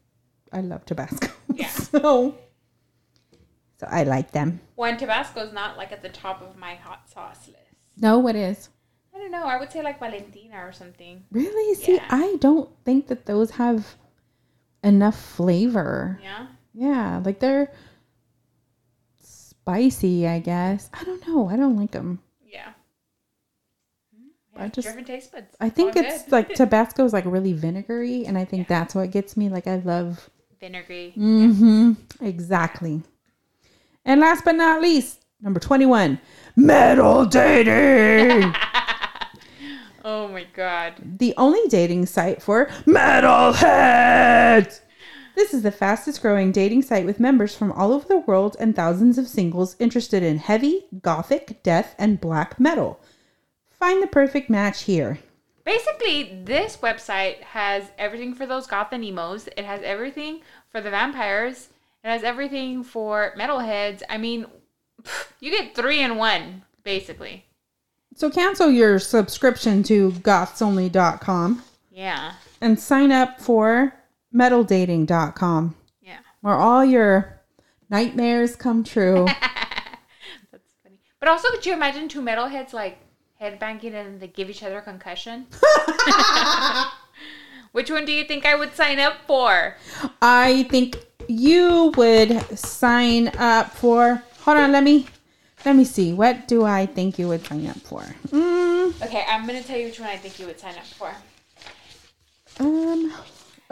[0.52, 1.28] I love Tabasco.
[1.54, 1.68] Yeah.
[1.70, 2.36] so.
[3.80, 4.60] So I like them.
[4.76, 7.60] One is not like at the top of my hot sauce list.
[7.98, 8.70] No, what is?
[9.14, 9.44] I don't know.
[9.46, 11.24] I would say like Valentina or something.
[11.32, 11.76] Really?
[11.76, 12.08] See, Yeah.
[12.10, 13.96] I don't think that those have
[14.84, 16.20] enough flavor.
[16.24, 16.48] Yeah.
[16.74, 17.72] Yeah, like they're
[19.22, 20.90] spicy, I guess.
[20.94, 21.50] I don't know.
[21.50, 22.20] I don't like them.
[24.60, 24.66] Yeah.
[24.66, 25.55] I just- different taste buds.
[25.60, 26.32] I think All it's good.
[26.32, 29.49] like Tabasco is like really vinegary, and I think that's what gets me.
[29.49, 30.30] Like I love.
[30.60, 31.14] vinegary.
[31.18, 31.93] Mm-hmm.
[32.26, 33.01] Exactly.
[34.05, 36.20] And last but not least, number twenty-one,
[36.55, 38.53] metal dating.
[40.05, 40.93] Oh my god.
[41.20, 44.80] the only dating site for metalheads.
[45.36, 48.76] This is the fastest growing dating site with members from all over the world and
[48.76, 52.99] thousands of singles interested in heavy, gothic, death, and black metal.
[53.80, 55.19] Find the perfect match here.
[55.65, 59.47] Basically, this website has everything for those goth and emos.
[59.55, 61.69] It has everything for the vampires.
[62.03, 64.01] It has everything for metalheads.
[64.09, 64.45] I mean,
[65.39, 67.45] you get three in one, basically.
[68.15, 72.34] So cancel your subscription to gothsonly.com Yeah.
[72.59, 73.93] and sign up for
[74.36, 76.17] metaldating.com Yeah.
[76.41, 77.41] where all your
[77.89, 79.25] nightmares come true.
[80.51, 80.99] That's funny.
[81.19, 82.97] But also, could you imagine two metalheads like
[83.42, 85.48] headbanging and they give each other a concussion?
[87.72, 89.76] Which one do you think I would sign up for?
[90.22, 94.24] I think you would sign up for.
[94.42, 95.08] Hold on, let me
[95.66, 96.14] let me see.
[96.14, 98.02] What do I think you would sign up for?
[98.30, 101.14] Mm, Okay, I'm gonna tell you which one I think you would sign up for.
[102.60, 103.14] um.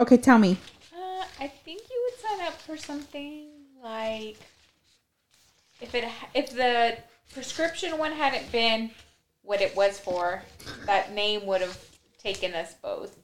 [0.00, 0.56] Okay, tell me.
[0.94, 3.46] Uh, I think you would sign up for something
[3.82, 4.36] like
[5.80, 6.04] if it
[6.34, 6.96] if the
[7.34, 8.90] prescription one hadn't been
[9.48, 10.42] what it was for,
[10.84, 11.78] that name would have
[12.18, 13.16] taken us both.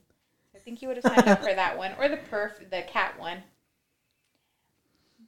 [0.57, 3.19] I think you would have signed up for that one or the perf the cat
[3.19, 3.43] one.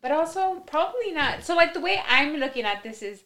[0.01, 1.45] But also probably not.
[1.45, 3.25] So like the way I'm looking at this is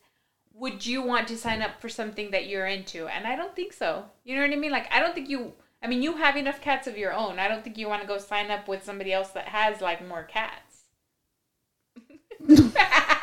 [0.52, 3.06] would you want to sign up for something that you're into?
[3.06, 4.04] And I don't think so.
[4.24, 4.72] You know what I mean?
[4.72, 7.38] Like I don't think you I mean you have enough cats of your own.
[7.38, 10.04] I don't think you want to go sign up with somebody else that has like
[10.04, 10.86] more cats.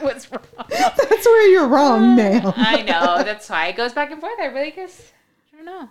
[0.00, 0.42] I was wrong.
[0.68, 2.52] That's where you're wrong, ma'am.
[2.56, 3.22] I know.
[3.22, 4.38] That's why it goes back and forth.
[4.40, 5.12] I really guess
[5.52, 5.88] I don't know.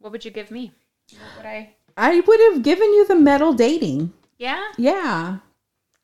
[0.00, 0.72] What would you give me?
[1.12, 1.74] What would I?
[1.96, 4.12] I would have given you the metal dating.
[4.38, 5.38] Yeah, Yeah,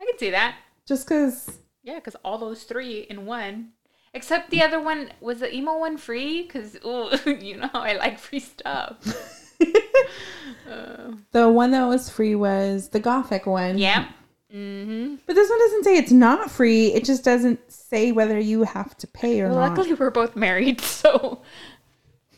[0.00, 0.54] I can see that.
[0.86, 1.58] just because.
[1.82, 3.70] Yeah, because all those three in one.
[4.14, 6.74] Except the other one was the emo one free because
[7.26, 8.96] you know I like free stuff.
[10.70, 13.78] Uh, The one that was free was the gothic one.
[13.78, 14.08] yeah.
[14.54, 15.16] Mm-hmm.
[15.26, 16.86] But this one doesn't say it's not free.
[16.94, 19.76] It just doesn't say whether you have to pay or Well, not.
[19.76, 21.42] luckily we're both married, so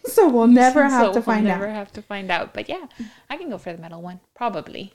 [0.07, 1.61] So we'll never have so to find we'll out.
[1.61, 2.53] Never have to find out.
[2.53, 2.87] But yeah,
[3.29, 4.95] I can go for the metal one probably.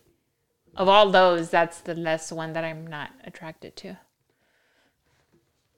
[0.76, 3.98] Of all those, that's the less one that I'm not attracted to.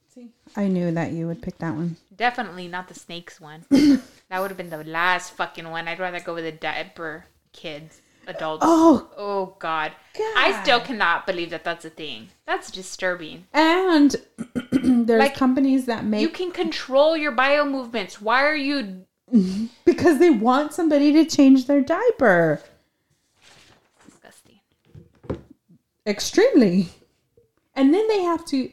[0.08, 1.98] See, I knew that you would pick that one.
[2.16, 3.64] Definitely not the snakes one.
[3.70, 5.88] that would have been the last fucking one.
[5.88, 8.64] I'd rather go with the diaper kids, adults.
[8.66, 9.92] Oh, Oh God.
[10.36, 12.30] I still cannot believe that that's a thing.
[12.46, 13.46] That's disturbing.
[13.54, 14.16] and
[14.72, 18.22] there's Like, companies that make You can control your bio movements.
[18.22, 19.06] Why are you?
[19.86, 22.62] because they want somebody to change their diaper.
[24.06, 24.60] Disgusting.
[26.06, 26.90] Extremely.
[27.76, 28.72] And then they have to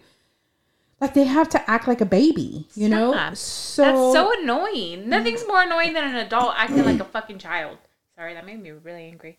[1.01, 3.11] like they have to act like a baby, you know?
[3.35, 5.09] So, That's so annoying.
[5.09, 7.77] Nothing's more annoying than an adult acting like a fucking child.
[8.17, 9.39] Sorry, that made me really angry.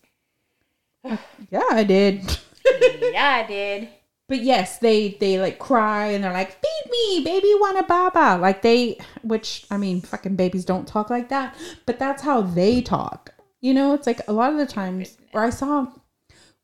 [1.04, 2.38] yeah, I did.
[3.02, 3.90] yeah, I did.
[4.28, 8.64] But yes, they they like cry and they're like, "Feed me, baby, wanna baba." Like
[8.64, 11.56] they, which I mean, fucking babies don't talk like that,
[11.86, 13.34] but that's how they talk.
[13.62, 15.18] You know, it's like a lot of the times.
[15.34, 15.88] Or I saw,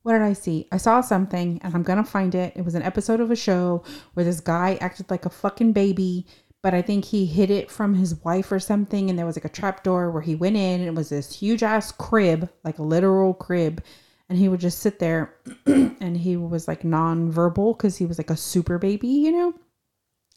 [0.01, 0.67] what did I see?
[0.71, 2.53] I saw something, and I'm gonna find it.
[2.55, 3.83] It was an episode of a show
[4.15, 6.25] where this guy acted like a fucking baby,
[6.61, 9.45] but I think he hid it from his wife or something, and there was like
[9.45, 12.79] a trap door where he went in, and it was this huge ass crib, like
[12.79, 13.83] a literal crib,
[14.31, 15.35] and he would just sit there
[15.65, 19.53] and he was like non-verbal because he was like a super baby you know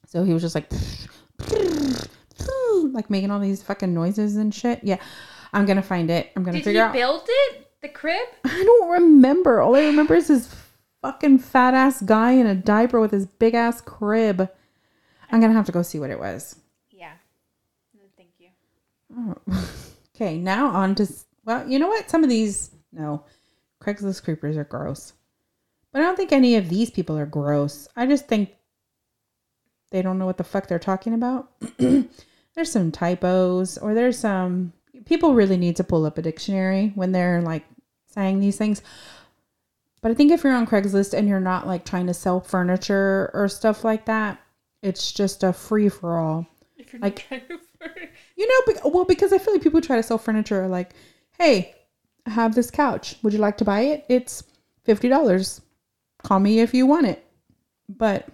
[0.04, 0.68] so he was just like
[2.92, 4.98] like making all these fucking noises and shit yeah
[5.52, 7.70] i'm gonna find it i'm gonna Did figure out build it?
[7.82, 8.26] The crib?
[8.44, 10.52] i don't remember all i remember is this
[11.00, 14.50] fucking fat ass guy in a diaper with his big ass crib
[15.34, 16.56] i'm gonna have to go see what it was.
[16.90, 17.12] Yeah.
[17.92, 18.50] No, thank you.
[19.18, 19.62] Oh.
[20.14, 21.08] okay now on to
[21.44, 22.08] well you know what?
[22.08, 23.24] Some of these no.
[23.82, 25.12] Craigslist creepers are gross.
[25.92, 27.88] But i don't think any of these people are gross.
[27.96, 28.50] I just think
[29.90, 31.50] they don't know what the fuck they're talking about.
[31.78, 34.72] There's some typos or there's some
[35.06, 37.64] people really need to pull up a dictionary when they're like
[38.06, 38.80] saying these things.
[40.00, 43.32] But i think if you're on craigslist and you're not like trying to sell furniture
[43.34, 44.38] or stuff like that
[44.84, 47.26] it's just a free-for-all you're Like-
[48.36, 50.68] you know, be- well, because I feel like people who try to sell furniture are
[50.68, 50.92] like,
[51.38, 51.74] hey,
[52.26, 53.16] I have this couch.
[53.22, 54.04] Would you like to buy it?
[54.08, 54.42] It's
[54.86, 55.60] $50.
[56.22, 57.24] Call me if you want it.
[57.88, 58.28] But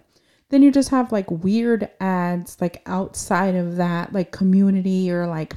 [0.50, 5.54] then you just have like weird ads like outside of that, like community or like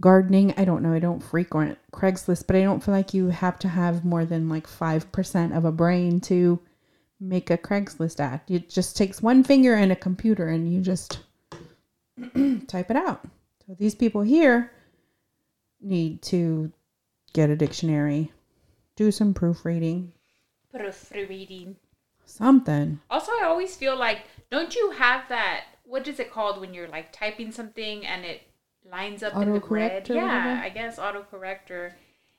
[0.00, 0.54] gardening.
[0.56, 0.92] I don't know.
[0.92, 4.48] I don't frequent Craigslist, but I don't feel like you have to have more than
[4.48, 6.60] like 5% of a brain to
[7.28, 8.40] make a Craigslist ad.
[8.48, 11.20] It just takes one finger and a computer and you just
[12.68, 13.26] type it out.
[13.66, 14.70] So these people here
[15.80, 16.72] need to
[17.32, 18.32] get a dictionary,
[18.96, 20.12] do some proofreading,
[20.72, 21.76] Proofreading.
[22.26, 23.00] something.
[23.10, 24.20] Also, I always feel like,
[24.50, 25.64] don't you have that?
[25.84, 28.42] What is it called when you're like typing something and it
[28.90, 30.60] lines up in the Autocorrect or Yeah.
[30.62, 31.94] I guess autocorrect or,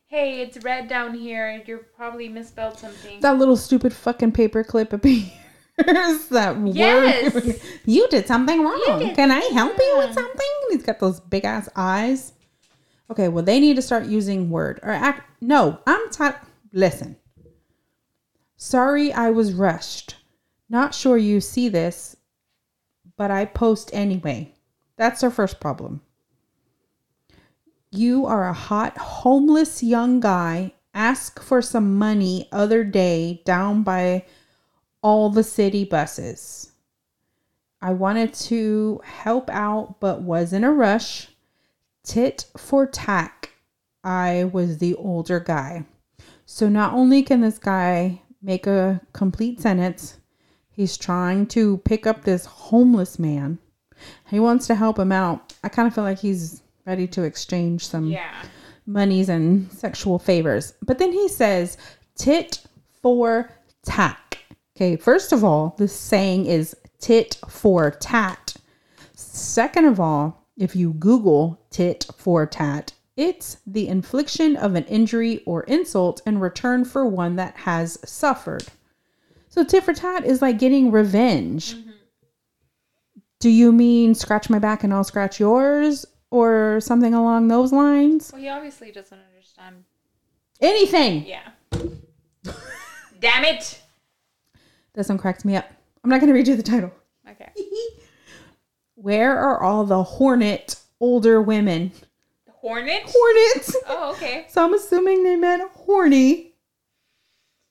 [0.07, 1.61] hey, it's red down here.
[1.65, 3.19] You're probably misspelled something.
[3.21, 5.29] That little stupid fucking paperclip appears.
[6.29, 7.33] that Yes.
[7.33, 7.59] word.
[7.85, 8.99] You did something wrong.
[8.99, 10.47] did Can I help you with something?
[10.69, 12.33] He's got those big ass eyes.
[13.11, 15.29] Okay, well they need to start using Word or act.
[15.41, 16.37] No, I'm type.
[16.71, 17.17] Listen.
[18.57, 20.15] Sorry, I was rushed.
[20.69, 22.15] Not sure you see this,
[23.17, 24.53] but I post anyway.
[24.97, 26.01] That's our first problem.
[27.95, 30.73] You are a hot, homeless young guy.
[30.93, 34.25] Ask for some money other day down by
[35.01, 36.73] all the city buses.
[37.81, 41.29] I wanted to help out, but was in a rush.
[42.03, 43.51] Tit for tack.
[44.03, 45.85] I was the older guy.
[46.45, 50.17] So not only can this guy make a complete sentence,
[50.69, 53.57] he's trying to pick up this homeless man.
[54.27, 55.53] He wants to help him out.
[55.63, 58.43] I kind of feel like he's ready to exchange some yeah.
[58.85, 60.73] monies and sexual favors.
[60.83, 61.77] But then he says
[62.15, 62.65] tit
[63.01, 63.49] for
[63.83, 64.39] tack.
[64.75, 68.55] Okay, first of all, the saying is tit for tat.
[69.13, 75.41] Second of all, if you Google tit for tat, it's the infliction of an injury
[75.45, 78.65] or insult in return for one that has suffered.
[79.47, 81.75] So tit for tat is like getting revenge.
[81.75, 81.91] Mm-hmm.
[83.39, 86.05] Do you mean scratch my back and I'll scratch yours?
[86.31, 88.31] Or something along those lines?
[88.33, 89.83] Well, he obviously doesn't understand.
[90.61, 91.25] Anything.
[91.25, 91.49] Yeah.
[93.19, 93.81] Damn it.
[94.93, 95.65] This one cracks me up.
[96.03, 96.91] I'm not going to read you the title.
[97.29, 97.49] Okay.
[98.95, 101.91] Where are all the hornet older women?
[102.49, 103.03] Hornet?
[103.05, 103.75] Hornets.
[103.87, 104.45] Oh, okay.
[104.49, 106.53] So I'm assuming they meant horny.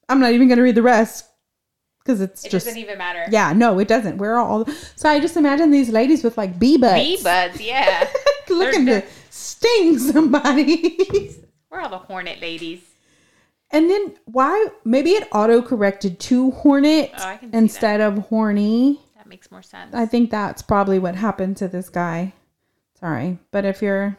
[0.09, 1.27] I'm not even going to read the rest
[2.05, 2.67] because it's It just.
[2.67, 3.25] doesn't even matter.
[3.31, 4.19] Yeah, no, it doesn't.
[4.19, 4.67] We're all?
[4.97, 6.95] So I just imagine these ladies with like bee butts.
[7.03, 8.09] Bee buds, yeah.
[8.51, 11.37] looking They're- to sting somebody.
[11.71, 12.81] We're all the hornet ladies.
[13.71, 14.67] and then why?
[14.85, 19.01] Maybe it auto corrected to hornet Oh, I can see instead of horny.
[19.17, 19.93] That makes more sense.
[19.95, 22.33] I think that's probably what happened to this guy.
[23.01, 24.17] Sorry, but if you're,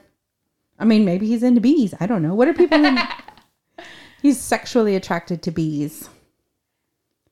[0.77, 1.93] I mean, maybe he's into bees.
[1.99, 2.35] I don't know.
[2.35, 2.83] What are people?
[2.83, 2.97] In,
[4.21, 6.09] he's sexually attracted to bees,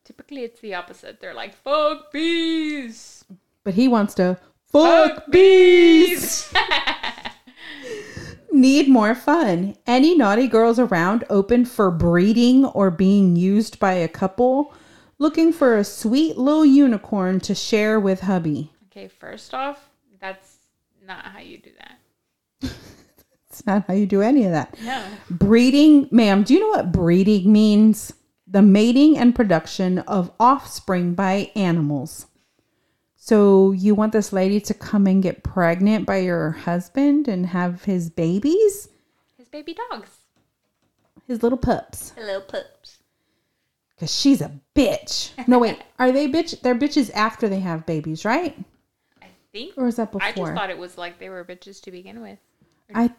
[0.06, 1.20] Typically, it's the opposite.
[1.22, 3.24] They're like, fuck bees.
[3.64, 4.38] but he wants to
[4.72, 6.52] fuck bees.
[8.52, 9.76] Need more fun.
[9.88, 14.74] Any naughty girls around open for breeding or being used by a couple?
[15.18, 18.72] Looking for a sweet little unicorn to share with hubby.
[18.92, 19.90] Okay, first off,
[20.20, 20.58] that's
[21.08, 22.72] not how you do that.
[23.50, 24.76] It's not how you do any of that.
[24.82, 25.06] No.
[25.30, 28.12] Breeding, ma'am, do you know what breeding means?
[28.54, 32.28] The mating and production of offspring by animals.
[33.16, 37.86] So you want this lady to come and get pregnant by your husband and have
[37.86, 38.90] his babies?
[39.38, 40.10] His baby dogs.
[41.28, 42.14] His little pups.
[42.16, 43.00] Hello, pups.
[44.00, 45.32] Cause she's a bitch.
[45.48, 46.62] No wait, are they bitch?
[46.62, 48.56] They're bitches after they have babies, right?
[49.20, 49.74] I think.
[49.78, 50.28] Or is that before?
[50.28, 52.38] I just thought it was like they were bitches to begin with.
[52.94, 53.10] I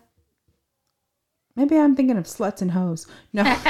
[1.56, 3.08] maybe I'm thinking of sluts and hoes.
[3.32, 3.42] No,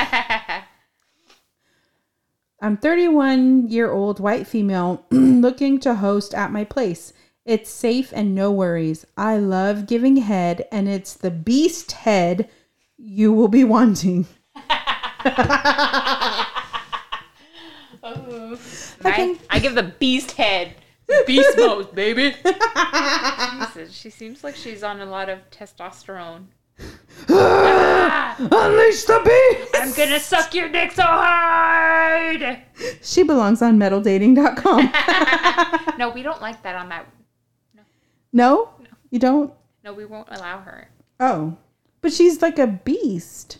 [2.64, 7.12] I'm 31 year old white female looking to host at my place.
[7.44, 9.04] It's safe and no worries.
[9.18, 12.48] I love giving head, and it's the beast head
[12.96, 14.26] you will be wanting.
[14.56, 16.46] I,
[19.50, 20.74] I give the beast head.
[21.26, 22.34] Beast mode, baby.
[23.58, 26.46] Jesus, she seems like she's on a lot of testosterone.
[27.30, 28.36] Ah!
[28.38, 29.76] Unleash the beast!
[29.76, 32.58] I'm gonna suck your dick so hard.
[33.02, 34.92] She belongs on metaldating.com.
[35.96, 37.06] No, we don't like that on that.
[38.32, 38.70] no?
[39.10, 39.52] You don't?
[39.84, 40.88] No, we won't allow her.
[41.20, 41.56] Oh.
[42.00, 43.58] But she's like a beast.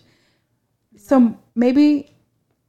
[0.97, 2.11] So maybe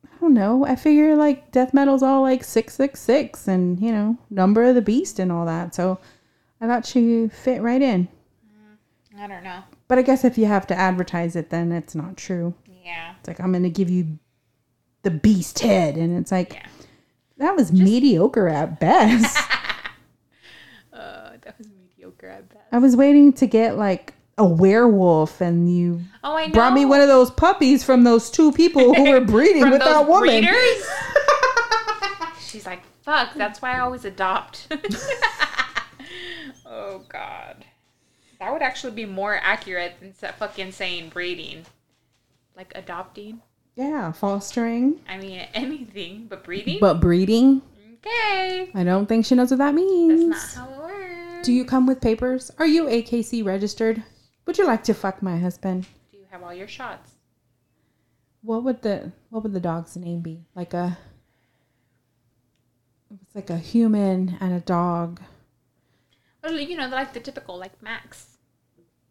[0.05, 0.63] I don't know.
[0.65, 4.75] I figure like death metal's all like six six six and you know, number of
[4.75, 5.73] the beast and all that.
[5.73, 5.99] So
[6.61, 8.07] I thought she fit right in.
[8.47, 9.63] Mm, I don't know.
[9.87, 12.53] But I guess if you have to advertise it then it's not true.
[12.83, 13.13] Yeah.
[13.19, 14.19] It's like I'm gonna give you
[15.03, 16.65] the beast head and it's like Yeah.
[17.37, 19.37] that was mediocre at best.
[20.91, 22.61] Uh, that was mediocre at best.
[22.71, 27.07] I was waiting to get like a werewolf and you Oh, brought me one of
[27.07, 30.41] those puppies from those two people who were breeding with that woman.
[30.43, 30.87] breeders?
[32.47, 34.67] She's like, fuck, that's why I always adopt.
[36.65, 37.64] oh, God.
[38.39, 41.65] That would actually be more accurate than fucking saying breeding.
[42.55, 43.41] Like adopting.
[43.75, 45.01] Yeah, fostering.
[45.07, 46.79] I mean, anything, but breeding?
[46.79, 47.61] But breeding?
[48.05, 48.71] okay.
[48.73, 50.29] I don't think she knows what that means.
[50.29, 51.45] That's not how it works.
[51.45, 52.51] Do you come with papers?
[52.57, 54.03] Are you AKC registered?
[54.45, 55.87] Would you like to fuck my husband?
[56.11, 57.11] Do you have all your shots?
[58.41, 60.45] What would the what would the dog's name be?
[60.55, 60.97] Like a
[63.11, 65.19] it's like a human and a dog.
[66.49, 68.37] You know, like the typical, like Max.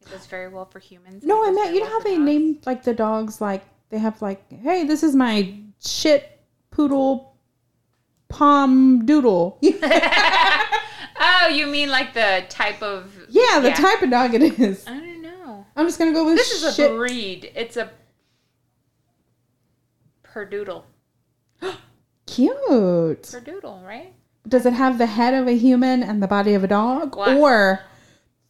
[0.03, 1.25] It does very well for humans.
[1.25, 2.25] No, I meant you know well how they dogs.
[2.25, 7.37] name like the dogs like they have like, hey, this is my shit poodle
[8.29, 9.59] palm doodle.
[11.17, 13.17] Oh, you mean like the type of.
[13.29, 14.87] yeah, the type of dog it is.
[14.87, 15.65] I don't know.
[15.77, 17.53] I'm just gonna go with This is a breed.
[17.55, 17.91] It's a
[20.25, 20.83] perdoodle.
[22.27, 23.23] Cute.
[23.23, 24.13] Perdoodle, right?
[24.47, 27.37] Does it have the head of a human and the body of a dog, What?
[27.37, 27.81] or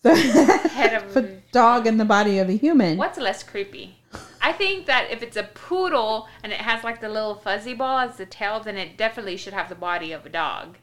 [0.02, 0.14] the
[0.74, 1.22] Head of a
[1.52, 2.98] dog and the body of a human?
[2.98, 3.98] What's less creepy?
[4.42, 7.98] I think that if it's a poodle and it has like the little fuzzy ball
[8.00, 10.76] as the tail, then it definitely should have the body of a dog.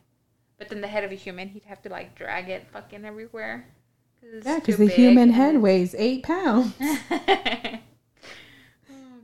[0.58, 3.68] But then the head of a human, he'd have to like drag it fucking everywhere.
[4.22, 6.74] it's Yeah, because the human head weighs eight pounds.
[6.82, 7.78] oh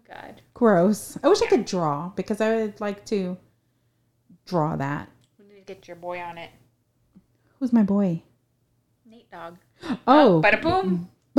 [0.07, 0.41] God.
[0.53, 1.17] Gross.
[1.23, 3.37] I wish I could draw because I would like to
[4.45, 5.09] draw that.
[5.67, 6.49] We need to get your boy on it.
[7.59, 8.21] Who's my boy?
[9.05, 9.57] Nate Dog.
[10.07, 11.09] Oh, Bada boom.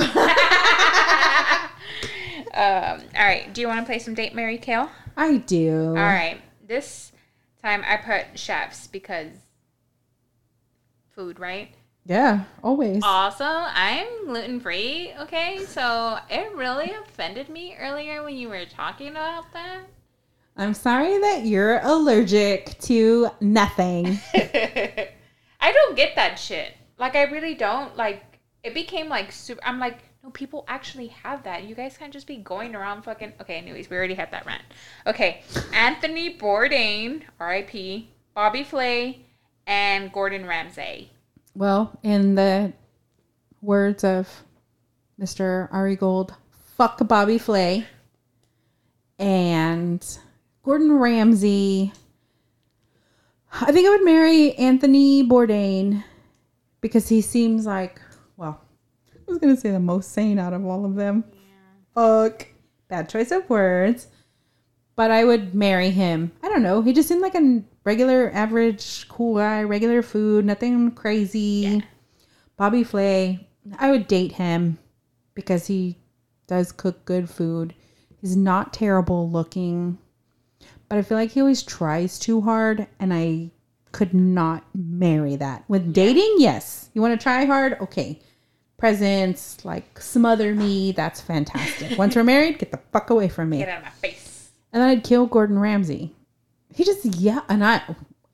[2.54, 3.48] um, all right.
[3.52, 4.90] Do you want to play some Date Marry Kill?
[5.16, 5.88] I do.
[5.88, 6.40] All right.
[6.66, 7.12] This
[7.62, 9.32] time I put chefs because
[11.14, 11.70] food, right?
[12.04, 13.02] Yeah, always.
[13.04, 15.12] Also, I'm gluten free.
[15.20, 19.82] Okay, so it really offended me earlier when you were talking about that.
[20.58, 24.18] I'm sorry that you're allergic to nothing.
[24.34, 26.74] I don't get that shit.
[26.98, 27.96] Like, I really don't.
[27.96, 29.60] Like, it became like super.
[29.64, 31.62] I'm like, no, people actually have that.
[31.62, 33.34] You guys can't just be going around fucking.
[33.40, 34.62] Okay, anyways, we already had that rant.
[35.06, 35.42] Okay,
[35.72, 39.24] Anthony Bourdain, R.I.P., Bobby Flay,
[39.66, 41.10] and Gordon Ramsay.
[41.54, 42.72] well, in the
[43.62, 44.42] words of
[45.20, 45.68] Mr.
[45.72, 46.34] Ari Gold,
[46.76, 47.86] fuck Bobby Flay
[49.20, 50.04] and
[50.68, 51.94] Gordon Ramsay.
[53.50, 56.04] I think I would marry Anthony Bourdain
[56.82, 58.02] because he seems like,
[58.36, 58.60] well,
[59.10, 61.24] I was going to say the most sane out of all of them.
[61.94, 62.48] Fuck.
[62.86, 64.08] Bad choice of words.
[64.94, 66.32] But I would marry him.
[66.42, 66.82] I don't know.
[66.82, 71.82] He just seemed like a regular, average, cool guy, regular food, nothing crazy.
[72.58, 73.48] Bobby Flay,
[73.78, 74.76] I would date him
[75.32, 75.96] because he
[76.46, 77.72] does cook good food.
[78.20, 79.96] He's not terrible looking.
[80.88, 83.50] But I feel like he always tries too hard, and I
[83.92, 85.64] could not marry that.
[85.68, 88.20] With dating, yes, you want to try hard, okay.
[88.76, 91.98] Presents, like smother me, that's fantastic.
[91.98, 93.58] Once we're married, get the fuck away from me.
[93.58, 94.50] Get out of my face.
[94.72, 96.14] And then I'd kill Gordon Ramsay.
[96.72, 97.82] He just yeah, and I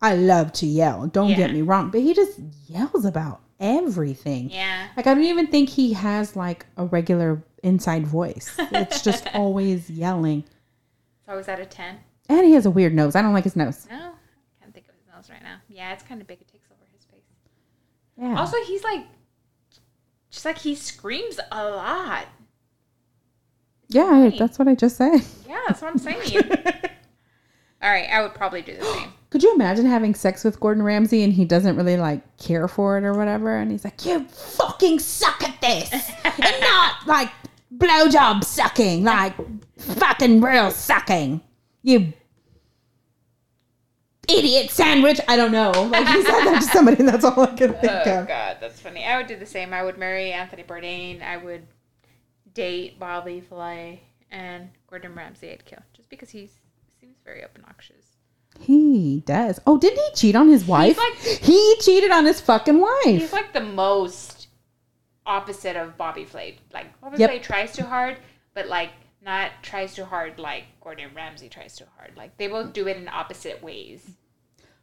[0.02, 1.06] I love to yell.
[1.06, 1.36] Don't Yeah.
[1.36, 2.38] get me wrong, but he just
[2.68, 4.50] yells about everything.
[4.50, 4.88] Yeah.
[4.98, 8.54] Like I don't even think he has like a regular inside voice.
[8.58, 10.44] It's just always yelling.
[11.24, 11.96] So is that a 10?
[12.28, 13.14] And he has a weird nose.
[13.14, 13.86] I don't like his nose.
[13.90, 13.96] No.
[13.96, 15.56] I can't think of his nose right now.
[15.68, 16.40] Yeah, it's kind of big.
[16.40, 17.22] It takes over his face.
[18.16, 18.38] Yeah.
[18.38, 19.04] Also, he's like,
[20.30, 22.26] just like he screams a lot.
[23.88, 25.20] yeah, I- that's what I just said.
[25.48, 26.50] Yeah, that's what I'm saying.
[27.82, 29.12] All right, I would probably do the same.
[29.30, 32.96] Could you imagine having sex with Gordon Ramsay and he doesn't really like care for
[32.96, 33.56] it or whatever?
[33.56, 35.92] And he's like, You fucking suck at this.
[36.24, 37.30] and not like
[37.76, 39.34] blowjob sucking, like
[39.78, 41.40] fucking real sucking.
[41.84, 42.12] You
[44.28, 45.20] idiot sandwich.
[45.28, 45.70] I don't know.
[45.70, 48.28] Like he said that to somebody, and that's all I can think Oh of.
[48.28, 49.04] God, that's funny.
[49.04, 49.72] I would do the same.
[49.72, 51.22] I would marry Anthony Bourdain.
[51.22, 51.66] I would
[52.54, 55.52] date Bobby Flay and Gordon Ramsay.
[55.52, 56.48] I'd kill just because he
[57.00, 58.04] seems very obnoxious.
[58.60, 59.60] He does.
[59.66, 60.96] Oh, didn't he cheat on his wife?
[60.96, 63.04] like- he cheated on his fucking wife.
[63.04, 64.46] He's like the most
[65.26, 66.58] opposite of Bobby Flay.
[66.72, 67.30] Like Bobby Yep.
[67.30, 68.16] Flay tries too hard,
[68.54, 68.90] but like
[69.24, 72.12] not tries too hard like Gordon Ramsay tries too hard.
[72.16, 74.02] Like they both do it in opposite ways.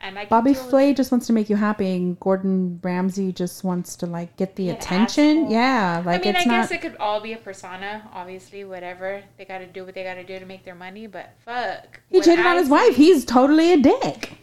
[0.04, 3.96] And I Bobby Flay just wants to make you happy, and Gordon Ramsay just wants
[3.98, 5.44] to like get the attention.
[5.44, 5.52] asshole.
[5.52, 6.62] Yeah, like I mean, I not.
[6.62, 8.10] guess it could all be a persona.
[8.12, 11.06] Obviously, whatever they got to do, what they got to do to make their money.
[11.06, 12.96] But fuck, he cheated on his wife.
[12.96, 14.40] He's totally a dick.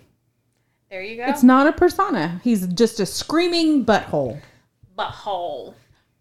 [0.90, 1.24] There you go.
[1.26, 2.40] It's not a persona.
[2.44, 4.40] He's just a screaming butthole,
[4.96, 5.74] butthole.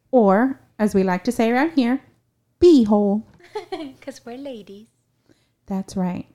[0.09, 2.01] or as we like to say around here,
[2.59, 3.21] beehole.
[3.72, 4.88] Because we're ladies.
[5.66, 6.28] That's right.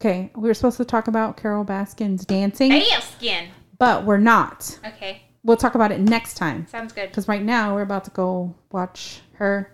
[0.00, 3.48] Okay, we were supposed to talk about Carole Baskin's dancing, Bam skin.
[3.78, 4.78] but we're not.
[4.86, 6.66] Okay, We'll talk about it next time.
[6.66, 7.08] sounds good.
[7.08, 9.72] Because right now we're about to go watch her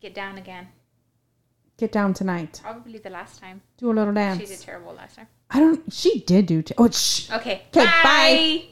[0.00, 0.66] Get down again.
[1.78, 2.60] get down tonight.
[2.62, 3.62] Probably the last time.
[3.78, 4.40] Do a little dance.
[4.40, 5.28] She did terrible last time.
[5.50, 5.92] I don't.
[5.92, 6.62] She did do.
[6.62, 7.30] T- oh, shh.
[7.30, 7.62] Okay.
[7.76, 8.62] Okay, bye.